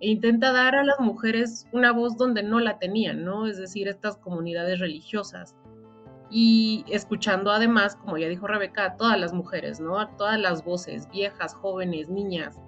[0.00, 3.46] e intenta dar a las mujeres una voz donde no la tenían, ¿no?
[3.46, 5.56] Es decir, estas comunidades religiosas.
[6.30, 9.98] Y escuchando además, como ya dijo Rebeca, a todas las mujeres, ¿no?
[9.98, 12.60] A todas las voces, viejas, jóvenes, niñas.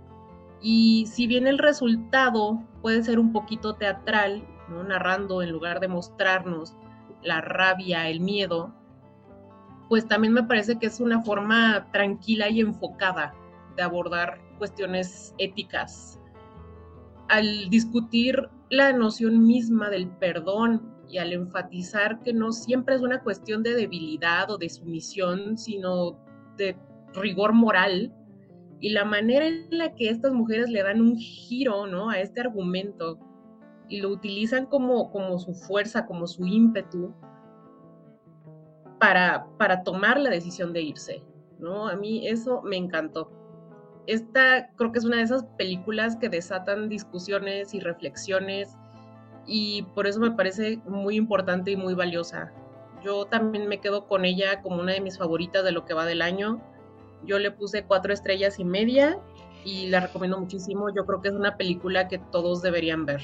[0.61, 4.85] Y si bien el resultado puede ser un poquito teatral, ¿no?
[4.85, 6.77] narrando en lugar de mostrarnos
[7.23, 8.75] la rabia, el miedo,
[9.89, 13.35] pues también me parece que es una forma tranquila y enfocada
[13.77, 16.21] de abordar cuestiones éticas
[17.31, 23.23] al discutir la noción misma del perdón y al enfatizar que no siempre es una
[23.23, 26.19] cuestión de debilidad o de sumisión, sino
[26.57, 26.77] de
[27.15, 28.13] rigor moral,
[28.81, 32.11] y la manera en la que estas mujeres le dan un giro ¿no?
[32.11, 33.19] a este argumento
[33.89, 37.15] y lo utilizan como, como su fuerza, como su ímpetu
[38.99, 41.23] para, para tomar la decisión de irse.
[41.59, 41.89] ¿no?
[41.89, 43.31] A mí eso me encantó
[44.07, 48.77] esta creo que es una de esas películas que desatan discusiones y reflexiones
[49.47, 52.53] y por eso me parece muy importante y muy valiosa.
[53.05, 56.07] Yo también me quedo con ella como una de mis favoritas de lo que va
[56.07, 56.61] del año.
[57.25, 59.19] Yo le puse cuatro estrellas y media
[59.65, 60.89] y la recomiendo muchísimo.
[60.95, 63.23] Yo creo que es una película que todos deberían ver.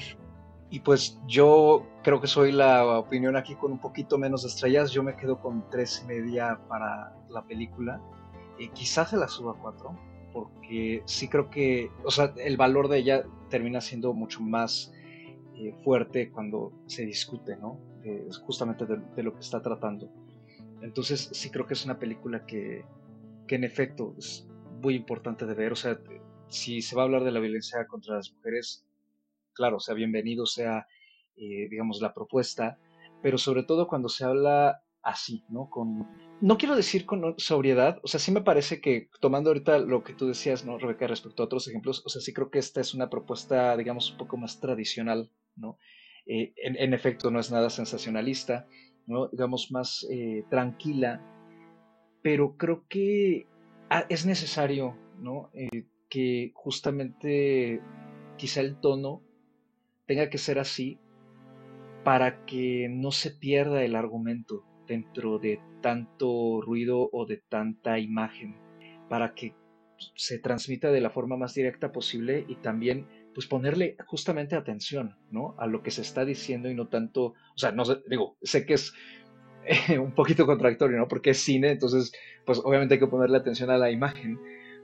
[0.69, 4.91] Y pues yo creo que soy la opinión aquí con un poquito menos de estrellas.
[4.91, 8.01] Yo me quedo con tres y media para la película.
[8.59, 9.95] y quizás se la suba a cuatro
[10.37, 14.93] porque sí creo que, o sea, el valor de ella termina siendo mucho más
[15.55, 17.79] eh, fuerte cuando se discute, ¿no?
[18.45, 20.09] justamente de, lo que está tratando.
[20.81, 22.85] Entonces sí creo que es una película que,
[23.47, 24.47] que en efecto es
[24.81, 25.99] muy importante de ver, o sea,
[26.47, 28.85] si se va a hablar de la violencia contra las mujeres,
[29.53, 30.87] claro, sea bienvenido, sea,
[31.35, 32.79] eh, digamos, la propuesta,
[33.21, 35.69] pero sobre todo cuando se habla así, ¿no?
[35.69, 36.07] Con,
[36.41, 40.13] no quiero decir con sobriedad, o sea, sí me parece que tomando ahorita lo que
[40.13, 42.93] tú decías, ¿no, Rebeca, respecto a otros ejemplos, o sea, sí creo que esta es
[42.93, 45.77] una propuesta, digamos, un poco más tradicional, ¿no?
[46.25, 48.67] Eh, en, efecto, no es nada sensacionalista,
[49.05, 49.29] ¿no?
[49.29, 51.21] Digamos, más eh, tranquila,
[52.21, 53.47] pero creo que
[53.89, 55.49] ah, es necesario, ¿no?
[56.09, 57.81] que justamente
[58.37, 59.21] quizá el tono
[60.05, 60.99] tenga que ser así
[62.03, 68.55] para que no se pierda el argumento dentro de tanto ruido o de tanta imagen,
[69.09, 69.53] para que
[70.15, 75.55] se transmita de la forma más directa posible y también pues ponerle justamente atención, ¿no?
[75.59, 78.65] A lo que se está diciendo y no tanto, o sea, no sé, digo, sé
[78.65, 78.93] que es
[79.99, 81.07] un poquito contradictorio, ¿no?
[81.07, 82.13] Porque es cine, entonces,
[82.45, 84.39] pues obviamente hay que ponerle atención a la imagen,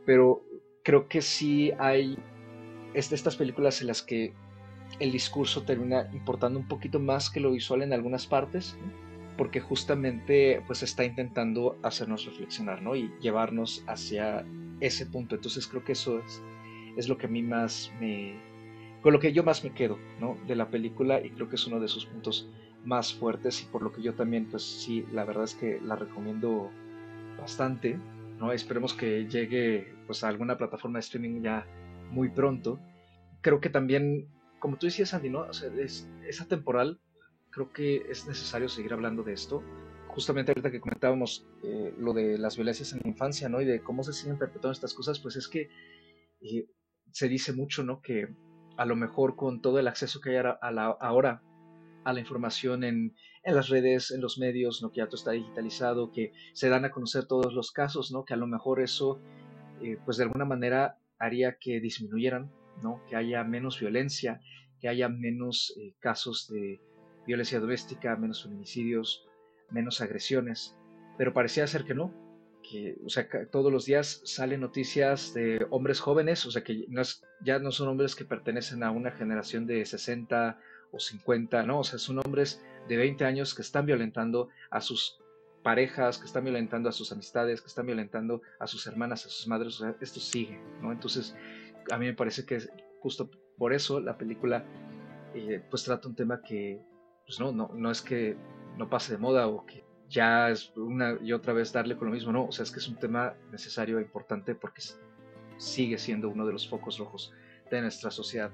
[0.06, 0.44] pero
[0.84, 2.18] creo que sí hay
[2.94, 4.34] estas películas en las que
[5.00, 8.78] el discurso termina importando un poquito más que lo visual en algunas partes,
[9.38, 12.96] porque justamente pues está intentando hacernos reflexionar, ¿no?
[12.96, 14.46] Y llevarnos hacia
[14.80, 15.36] ese punto.
[15.36, 16.44] Entonces creo que eso es,
[16.98, 18.36] es lo que a mí más me...
[19.02, 20.38] con lo que yo más me quedo, ¿no?
[20.48, 22.50] De la película y creo que es uno de sus puntos
[22.84, 25.96] más fuertes y por lo que yo también pues sí, la verdad es que la
[25.96, 26.70] recomiendo
[27.40, 27.98] bastante
[28.52, 31.66] Esperemos que llegue pues, a alguna plataforma de streaming ya
[32.12, 32.80] muy pronto.
[33.42, 34.28] Creo que también,
[34.60, 35.48] como tú decías, Andy, ¿no?
[35.50, 37.00] esa temporal,
[37.52, 39.64] creo que es necesario seguir hablando de esto.
[40.08, 43.62] Justamente ahorita que comentábamos eh, lo de las violencias en la infancia, ¿no?
[43.62, 45.70] Y de cómo se siguen perpetuando estas cosas, pues es que
[46.42, 46.68] eh,
[47.12, 48.02] se dice mucho, ¿no?
[48.02, 48.28] Que
[48.78, 50.46] a lo mejor con todo el acceso que hay
[51.00, 51.42] ahora
[52.04, 54.92] a la información en, en las redes, en los medios, ¿no?
[54.92, 58.26] que ya todo está digitalizado, que se dan a conocer todos los casos, ¿no?
[58.26, 59.20] que a lo mejor eso,
[59.82, 62.52] eh, pues de alguna manera haría que disminuyeran,
[62.82, 63.02] ¿no?
[63.10, 64.42] que haya menos violencia,
[64.80, 66.80] que haya menos eh, casos de
[67.26, 69.26] violencia doméstica, menos feminicidios,
[69.70, 70.76] menos agresiones,
[71.18, 72.14] pero parecía ser que no,
[72.64, 76.86] que, o sea, todos los días salen noticias de hombres jóvenes, o sea, que
[77.42, 80.60] ya no son hombres que pertenecen a una generación de 60
[80.94, 81.80] o 50, ¿no?
[81.80, 85.20] O sea, son hombres de 20 años que están violentando a sus
[85.64, 89.48] parejas, que están violentando a sus amistades, que están violentando a sus hermanas, a sus
[89.48, 90.92] madres, o sea, esto sigue, ¿no?
[90.92, 91.36] Entonces,
[91.92, 92.60] a mí me parece que
[93.00, 94.66] justo por eso la película
[95.34, 96.82] eh, pues trata un tema que,
[97.26, 98.38] pues no, no, no es que
[98.78, 102.14] no pase de moda o que ya es una y otra vez darle con lo
[102.14, 104.82] mismo, no, o sea, es que es un tema necesario e importante porque
[105.58, 107.34] sigue siendo uno de los focos rojos
[107.72, 108.52] de nuestra sociedad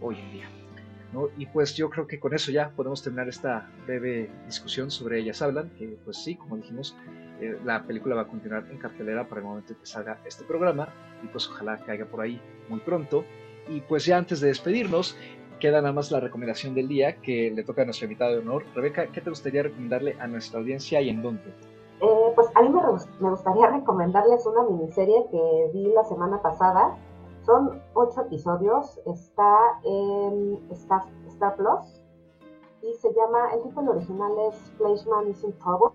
[0.00, 0.59] hoy en día.
[1.36, 5.42] Y pues yo creo que con eso ya podemos terminar esta breve discusión sobre Ellas
[5.42, 6.96] Hablan, que pues sí, como dijimos,
[7.40, 10.44] eh, la película va a continuar en cartelera para el momento en que salga este
[10.44, 10.88] programa
[11.24, 13.24] y pues ojalá caiga por ahí muy pronto.
[13.68, 15.16] Y pues ya antes de despedirnos,
[15.58, 18.64] queda nada más la recomendación del día que le toca a nuestro invitado de honor.
[18.74, 21.50] Rebeca, ¿qué te gustaría recomendarle a nuestra audiencia y en dónde?
[22.00, 26.96] Eh, pues a mí me gustaría recomendarles una miniserie que vi la semana pasada
[27.50, 32.00] son ocho episodios, está en Star, Plus
[32.80, 35.90] y se llama, el título original es Fleshman is in Trouble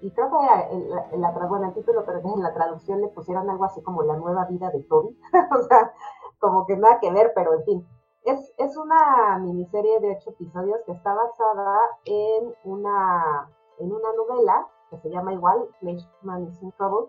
[0.00, 3.64] y creo que en la, bueno, el título, pero en la traducción le pusieron algo
[3.64, 5.18] así como La nueva vida de Toby,
[5.58, 5.92] o sea,
[6.38, 7.88] como que nada que ver, pero en fin.
[8.22, 14.68] Es, es una miniserie de ocho episodios que está basada en una, en una novela
[14.90, 17.08] que se llama igual, Fleshman is in Trouble,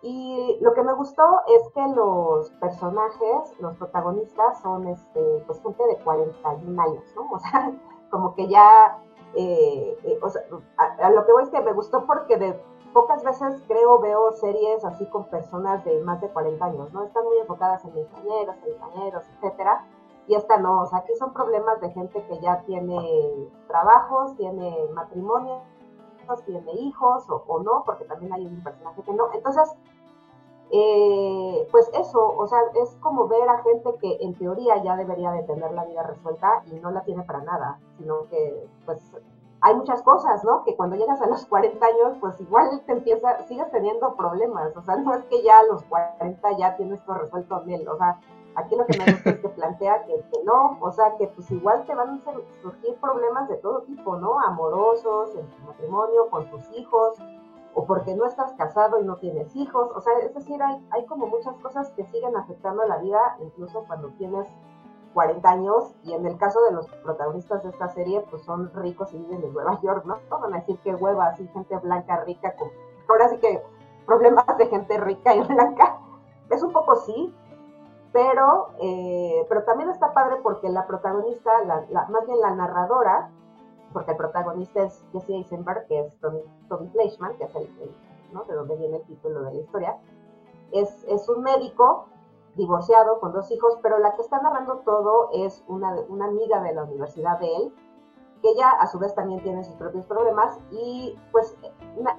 [0.00, 5.84] y lo que me gustó es que los personajes, los protagonistas, son este, pues gente
[5.86, 7.28] de 41 años, ¿no?
[7.30, 7.72] O sea,
[8.10, 8.98] como que ya,
[9.34, 10.42] eh, eh, o sea,
[10.76, 12.60] a, lo que voy es que me gustó porque de
[12.92, 17.02] pocas veces creo veo series así con personas de más de 40 años, ¿no?
[17.02, 19.84] Están muy enfocadas en ingenieros, ingenieros, etcétera.
[20.28, 24.86] Y esta no, o sea, aquí son problemas de gente que ya tiene trabajos, tiene
[24.92, 25.62] matrimonio,
[26.36, 29.32] tiene hijos o, no, porque también hay un personaje que no.
[29.32, 29.74] Entonces,
[30.70, 35.32] eh, pues eso, o sea, es como ver a gente que en teoría ya debería
[35.32, 39.00] de tener la vida resuelta y no la tiene para nada, sino que pues
[39.60, 40.62] hay muchas cosas, ¿no?
[40.64, 44.82] Que cuando llegas a los 40 años, pues igual te empieza, sigues teniendo problemas, o
[44.82, 48.20] sea, no es que ya a los 40 ya tienes todo resuelto bien, o sea,
[48.58, 51.84] Aquí lo que me gusta es que plantea que, no, o sea, que pues igual
[51.86, 54.40] te van a surgir problemas de todo tipo, ¿no?
[54.40, 57.18] Amorosos, en tu matrimonio, con tus hijos,
[57.74, 61.06] o porque no estás casado y no tienes hijos, o sea, es decir, hay, hay
[61.06, 64.48] como muchas cosas que siguen afectando a la vida, incluso cuando tienes
[65.14, 69.14] 40 años, y en el caso de los protagonistas de esta serie, pues son ricos
[69.14, 70.18] y viven en Nueva York, ¿no?
[70.30, 72.70] Van a decir que hueva, así gente blanca, rica, con,
[73.08, 73.62] ahora sí que
[74.04, 76.00] problemas de gente rica y blanca,
[76.50, 77.32] es un poco sí,
[78.18, 81.52] pero, eh, pero también está padre porque la protagonista,
[82.08, 83.30] más bien la narradora,
[83.92, 87.70] porque el protagonista es Jesse Eisenberg, que es Tommy, Tommy Fleischman, que es el,
[88.32, 88.42] ¿no?
[88.42, 89.98] de donde viene el título de la historia,
[90.72, 92.06] es, es un médico
[92.56, 96.74] divorciado con dos hijos, pero la que está narrando todo es una, una amiga de
[96.74, 97.72] la universidad de él,
[98.42, 101.56] que ella a su vez también tiene sus propios problemas y pues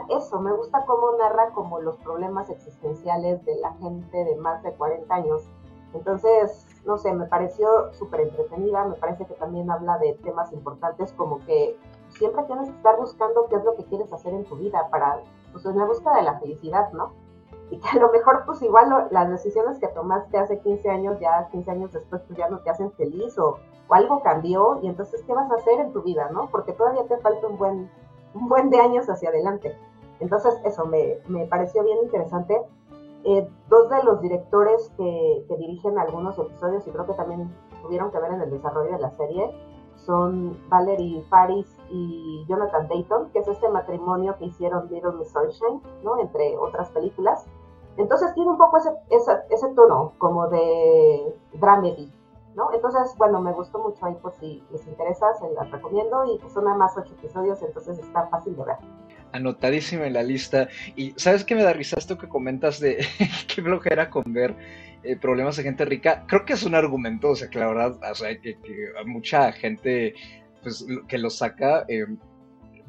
[0.10, 4.74] eso, me gusta cómo narra como los problemas existenciales de la gente de más de
[4.74, 5.50] 40 años.
[5.94, 11.12] Entonces, no sé, me pareció súper entretenida, me parece que también habla de temas importantes
[11.14, 11.78] como que
[12.10, 15.22] siempre tienes que estar buscando qué es lo que quieres hacer en tu vida para,
[15.52, 17.14] pues en la búsqueda de la felicidad, ¿no?
[17.72, 21.48] Y que a lo mejor pues igual las decisiones que tomaste hace 15 años, ya
[21.52, 25.24] 15 años después pues ya no te hacen feliz o, o algo cambió y entonces
[25.26, 26.50] qué vas a hacer en tu vida, ¿no?
[26.50, 27.92] Porque todavía te falta un buen,
[28.34, 29.78] un buen de años hacia adelante.
[30.20, 32.60] Entonces eso me, me pareció bien interesante.
[33.26, 38.20] Eh, dos de los directores que, dirigen algunos episodios y creo que también tuvieron que
[38.20, 39.54] ver en el desarrollo de la serie
[40.06, 45.82] son Valerie Faris y Jonathan Dayton, que es este matrimonio que hicieron Little Miss Sunshine,
[46.04, 46.18] ¿no?
[46.20, 47.46] entre otras películas.
[47.98, 52.10] Entonces tiene un poco ese, tono como de dramedy,
[52.56, 52.72] ¿no?
[52.72, 56.64] Entonces, bueno, me gustó mucho ahí por si les interesa, se las recomiendo y son
[56.64, 58.78] nada más ocho episodios, entonces está fácil de ver
[59.32, 60.70] anotadísima en la lista.
[60.96, 63.06] Y ¿sabes qué me da risa esto que comentas de
[63.48, 64.56] qué flojera con ver
[65.04, 66.24] eh, problemas de gente rica?
[66.28, 69.52] Creo que es un argumento, o sea, que la verdad, o sea, que, que mucha
[69.52, 70.14] gente
[70.62, 71.86] pues, que lo saca.
[71.88, 72.06] Eh,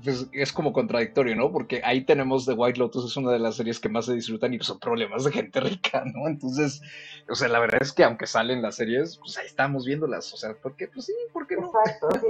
[0.02, 1.50] pues es como contradictorio, ¿no?
[1.52, 4.54] Porque ahí tenemos The White Lotus, es una de las series que más se disfrutan
[4.54, 6.28] y son problemas de gente rica, ¿no?
[6.28, 6.82] Entonces,
[7.28, 10.36] o sea, la verdad es que aunque salen las series, pues ahí estamos viéndolas, o
[10.36, 10.88] sea, ¿por qué?
[10.88, 11.66] Pues sí, ¿por qué no?
[11.66, 12.26] Exacto, sí,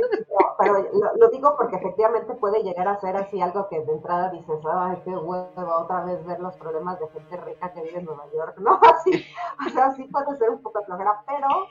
[0.58, 0.86] pero
[1.16, 4.98] lo, digo porque efectivamente puede llegar a ser así algo que de entrada dices, ay,
[5.04, 8.58] qué huevo otra vez ver los problemas de gente rica que vive en Nueva York,
[8.58, 8.78] ¿no?
[8.94, 9.24] Así,
[9.66, 11.66] o sea, sí puede ser un poco flojera, pero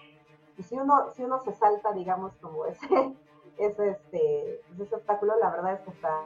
[0.63, 2.87] si uno, si uno se salta, digamos, como ese
[3.59, 6.23] ese, este, ese espectáculo, la verdad es que está,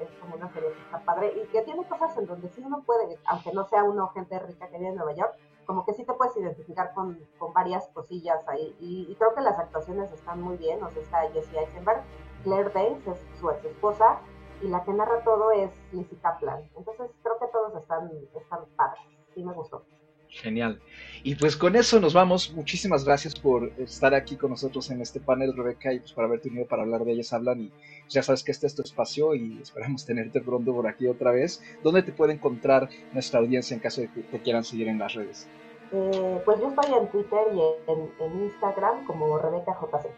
[0.00, 2.82] es como una serie que está padre y que tiene cosas en donde sí uno
[2.84, 5.34] puede, aunque no sea uno gente rica que vive en Nueva York,
[5.64, 8.74] como que sí te puedes identificar con, con varias cosillas ahí.
[8.80, 10.82] Y, creo que las actuaciones están muy bien.
[10.82, 12.02] O sea, está Jessie Eisenberg,
[12.42, 14.18] Claire Danes es su ex esposa,
[14.60, 16.68] y la que narra todo es Lizzie Kaplan.
[16.76, 19.02] Entonces creo que todos están, están padres.
[19.34, 19.84] Sí me gustó.
[20.32, 20.80] Genial.
[21.22, 22.52] Y pues con eso nos vamos.
[22.52, 26.48] Muchísimas gracias por estar aquí con nosotros en este panel, Rebeca, y pues por haberte
[26.48, 27.60] unido para hablar de ellas hablan.
[27.60, 27.72] Y
[28.08, 31.62] ya sabes que este es tu espacio y esperamos tenerte pronto por aquí otra vez.
[31.84, 35.14] ¿Dónde te puede encontrar nuestra audiencia en caso de que te quieran seguir en las
[35.14, 35.46] redes?
[35.92, 40.08] Eh, pues yo estoy en Twitter y en, Instagram como Rebeca JC.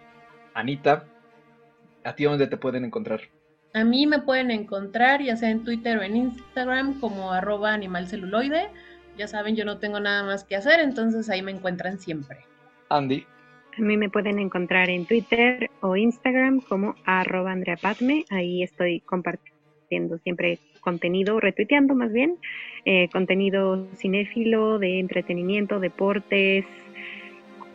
[0.54, 1.04] Anita,
[2.04, 3.20] ¿a ti dónde te pueden encontrar?
[3.74, 8.70] A mí me pueden encontrar ya sea en Twitter o en Instagram como arroba animalceluloide
[9.16, 12.38] ya saben, yo no tengo nada más que hacer, entonces ahí me encuentran siempre.
[12.88, 13.26] Andy.
[13.76, 17.76] A mí me pueden encontrar en Twitter o Instagram como arroba Andrea
[18.30, 22.36] Ahí estoy compartiendo siempre contenido, retuiteando más bien,
[22.84, 26.66] eh, contenido cinéfilo, de entretenimiento, deportes,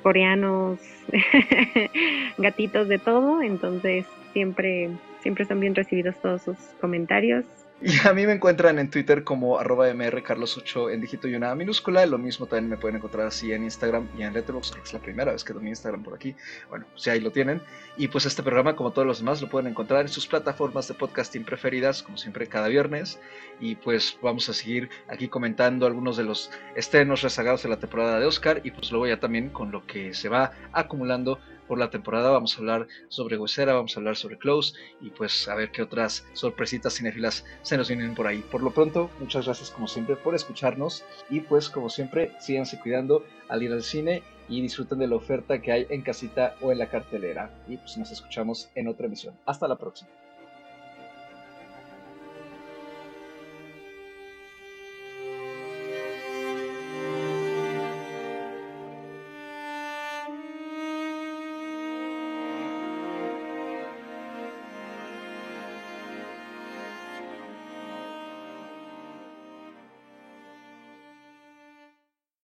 [0.03, 0.79] coreanos,
[2.37, 3.41] gatitos, de todo.
[3.41, 4.89] Entonces siempre,
[5.21, 7.45] siempre son bien recibidos todos sus comentarios
[7.81, 12.05] y a mí me encuentran en Twitter como arroba mrcarlos8 en dígito y una minúscula.
[12.05, 14.99] Lo mismo también me pueden encontrar así en Instagram y en Letterboxd, que es la
[14.99, 16.35] primera vez que doy Instagram por aquí.
[16.69, 17.61] Bueno, si pues ahí lo tienen.
[17.95, 20.93] Y pues este programa, como todos los demás, lo pueden encontrar en sus plataformas de
[20.93, 23.17] podcasting preferidas, como siempre cada viernes.
[23.61, 28.19] Y pues vamos a seguir aquí comentando algunos de los estrenos rezagados de la temporada
[28.19, 28.59] de Oscar.
[28.65, 31.39] Y pues luego ya también con lo que se va acumulando
[31.69, 32.31] por la temporada.
[32.31, 35.83] Vamos a hablar sobre Huesera, vamos a hablar sobre Close y pues a ver qué
[35.83, 38.39] otras sorpresitas cinéfilas se nos vienen por ahí.
[38.51, 43.23] Por lo pronto, muchas gracias como siempre por escucharnos y pues como siempre, síganse cuidando
[43.47, 46.79] al ir al cine y disfruten de la oferta que hay en casita o en
[46.79, 47.51] la cartelera.
[47.67, 49.35] Y pues nos escuchamos en otra emisión.
[49.45, 50.09] Hasta la próxima.